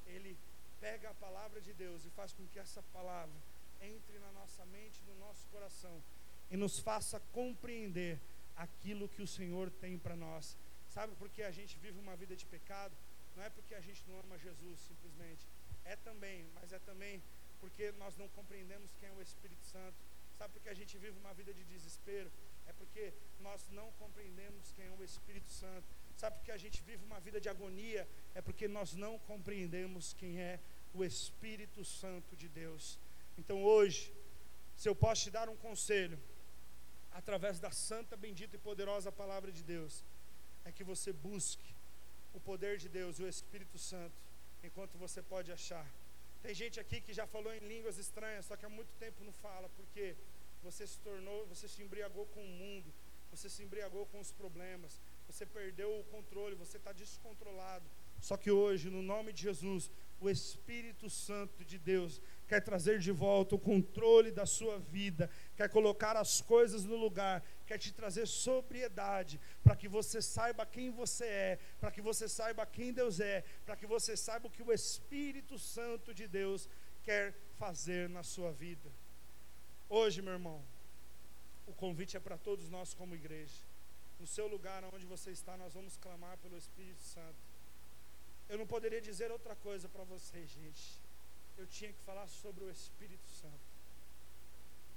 [0.06, 0.38] Ele
[0.80, 3.34] pega a palavra de Deus e faz com que essa palavra
[3.80, 6.02] entre na nossa mente, no nosso coração
[6.50, 8.18] e nos faça compreender
[8.56, 10.56] aquilo que o Senhor tem para nós.
[10.88, 12.94] Sabe por que a gente vive uma vida de pecado?
[13.34, 15.46] Não é porque a gente não ama Jesus, simplesmente.
[15.84, 17.22] É também, mas é também
[17.60, 19.96] porque nós não compreendemos quem é o Espírito Santo.
[20.38, 22.30] Sabe por que a gente vive uma vida de desespero?
[22.66, 25.86] É porque nós não compreendemos quem é o Espírito Santo.
[26.16, 28.08] Sabe por que a gente vive uma vida de agonia?
[28.34, 30.60] É porque nós não compreendemos quem é
[30.92, 32.98] o Espírito Santo de Deus.
[33.36, 34.12] Então hoje,
[34.76, 36.18] se eu posso te dar um conselho,
[37.12, 40.04] através da santa, bendita e poderosa palavra de Deus,
[40.64, 41.74] é que você busque
[42.32, 44.16] o poder de Deus, o Espírito Santo,
[44.62, 45.86] enquanto você pode achar.
[46.42, 49.32] Tem gente aqui que já falou em línguas estranhas, só que há muito tempo não
[49.32, 50.16] fala, porque
[50.62, 52.92] você se tornou, você se embriagou com o mundo,
[53.30, 57.84] você se embriagou com os problemas, você perdeu o controle, você está descontrolado.
[58.20, 63.12] Só que hoje, no nome de Jesus, o Espírito Santo de Deus quer trazer de
[63.12, 68.26] volta o controle da sua vida, quer colocar as coisas no lugar, quer te trazer
[68.26, 73.44] sobriedade, para que você saiba quem você é, para que você saiba quem Deus é,
[73.66, 76.68] para que você saiba o que o Espírito Santo de Deus
[77.02, 78.90] quer fazer na sua vida.
[79.88, 80.64] Hoje, meu irmão,
[81.66, 83.73] o convite é para todos nós como igreja.
[84.20, 87.36] No seu lugar onde você está, nós vamos clamar pelo Espírito Santo.
[88.48, 91.04] Eu não poderia dizer outra coisa para vocês, gente
[91.56, 93.74] eu tinha que falar sobre o Espírito Santo.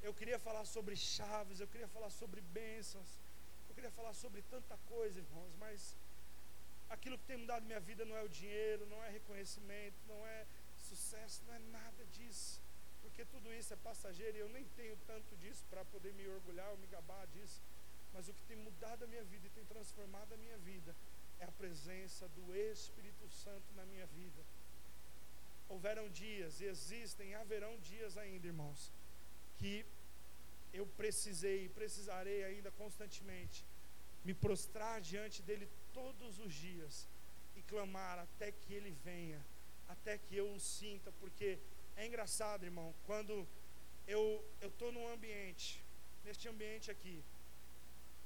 [0.01, 3.07] Eu queria falar sobre chaves, eu queria falar sobre bênçãos,
[3.69, 5.95] eu queria falar sobre tanta coisa, irmãos, mas
[6.89, 10.45] aquilo que tem mudado minha vida não é o dinheiro, não é reconhecimento, não é
[10.77, 12.61] sucesso, não é nada disso,
[13.01, 16.69] porque tudo isso é passageiro e eu nem tenho tanto disso para poder me orgulhar
[16.69, 17.61] ou me gabar disso,
[18.17, 20.95] mas o que tem mudado a minha vida e tem transformado a minha vida
[21.39, 24.41] é a presença do Espírito Santo na minha vida.
[25.69, 28.91] Houveram dias, e existem, haverão dias ainda, irmãos,
[29.59, 29.85] que
[30.73, 33.63] eu precisei e precisarei ainda constantemente
[34.25, 37.07] me prostrar diante dele todos os dias
[37.55, 39.39] e clamar até que ele venha,
[39.87, 41.59] até que eu o sinta, porque
[41.95, 43.47] é engraçado, irmão, quando
[44.07, 45.83] eu estou num ambiente,
[46.25, 47.23] neste ambiente aqui,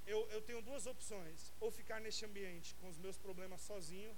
[0.06, 4.14] eu, eu tenho duas opções: ou ficar neste ambiente com os meus problemas sozinho,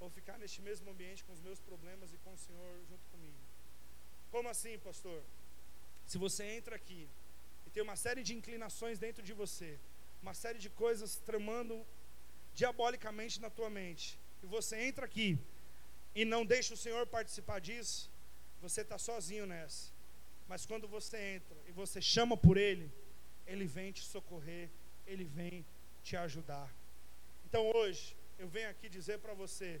[0.00, 3.38] ou ficar neste mesmo ambiente com os meus problemas e com o Senhor junto comigo.
[4.30, 5.22] Como assim, pastor?
[6.06, 7.08] Se você entra aqui
[7.66, 9.78] e tem uma série de inclinações dentro de você,
[10.22, 11.86] uma série de coisas tramando
[12.54, 15.38] diabolicamente na tua mente, e você entra aqui
[16.14, 18.10] e não deixa o Senhor participar disso,
[18.60, 19.92] você está sozinho nessa.
[20.48, 22.90] Mas quando você entra e você chama por Ele,
[23.46, 24.68] Ele vem te socorrer,
[25.10, 25.66] Ele vem
[26.04, 26.68] te ajudar.
[27.46, 29.80] Então hoje, eu venho aqui dizer para você: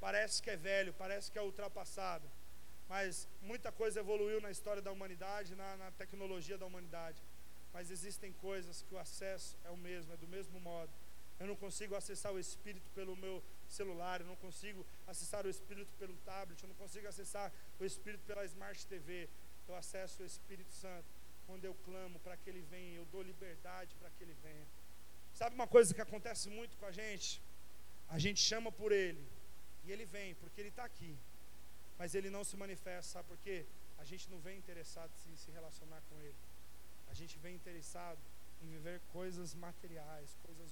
[0.00, 2.26] parece que é velho, parece que é ultrapassado,
[2.88, 7.20] mas muita coisa evoluiu na história da humanidade, na, na tecnologia da humanidade.
[7.74, 10.92] Mas existem coisas que o acesso é o mesmo, é do mesmo modo.
[11.40, 15.92] Eu não consigo acessar o Espírito pelo meu celular, eu não consigo acessar o Espírito
[15.98, 17.50] pelo tablet, eu não consigo acessar
[17.80, 19.28] o Espírito pela Smart TV.
[19.66, 23.94] Eu acesso o Espírito Santo quando eu clamo para que Ele venha, eu dou liberdade
[24.00, 24.66] para que Ele venha.
[25.34, 27.42] Sabe uma coisa que acontece muito com a gente?
[28.08, 29.24] A gente chama por ele
[29.84, 31.16] e ele vem, porque ele está aqui.
[31.98, 33.64] Mas ele não se manifesta, sabe por quê?
[33.98, 36.40] A gente não vem interessado em se relacionar com ele.
[37.10, 38.20] A gente vem interessado
[38.62, 40.70] em viver coisas materiais, coisas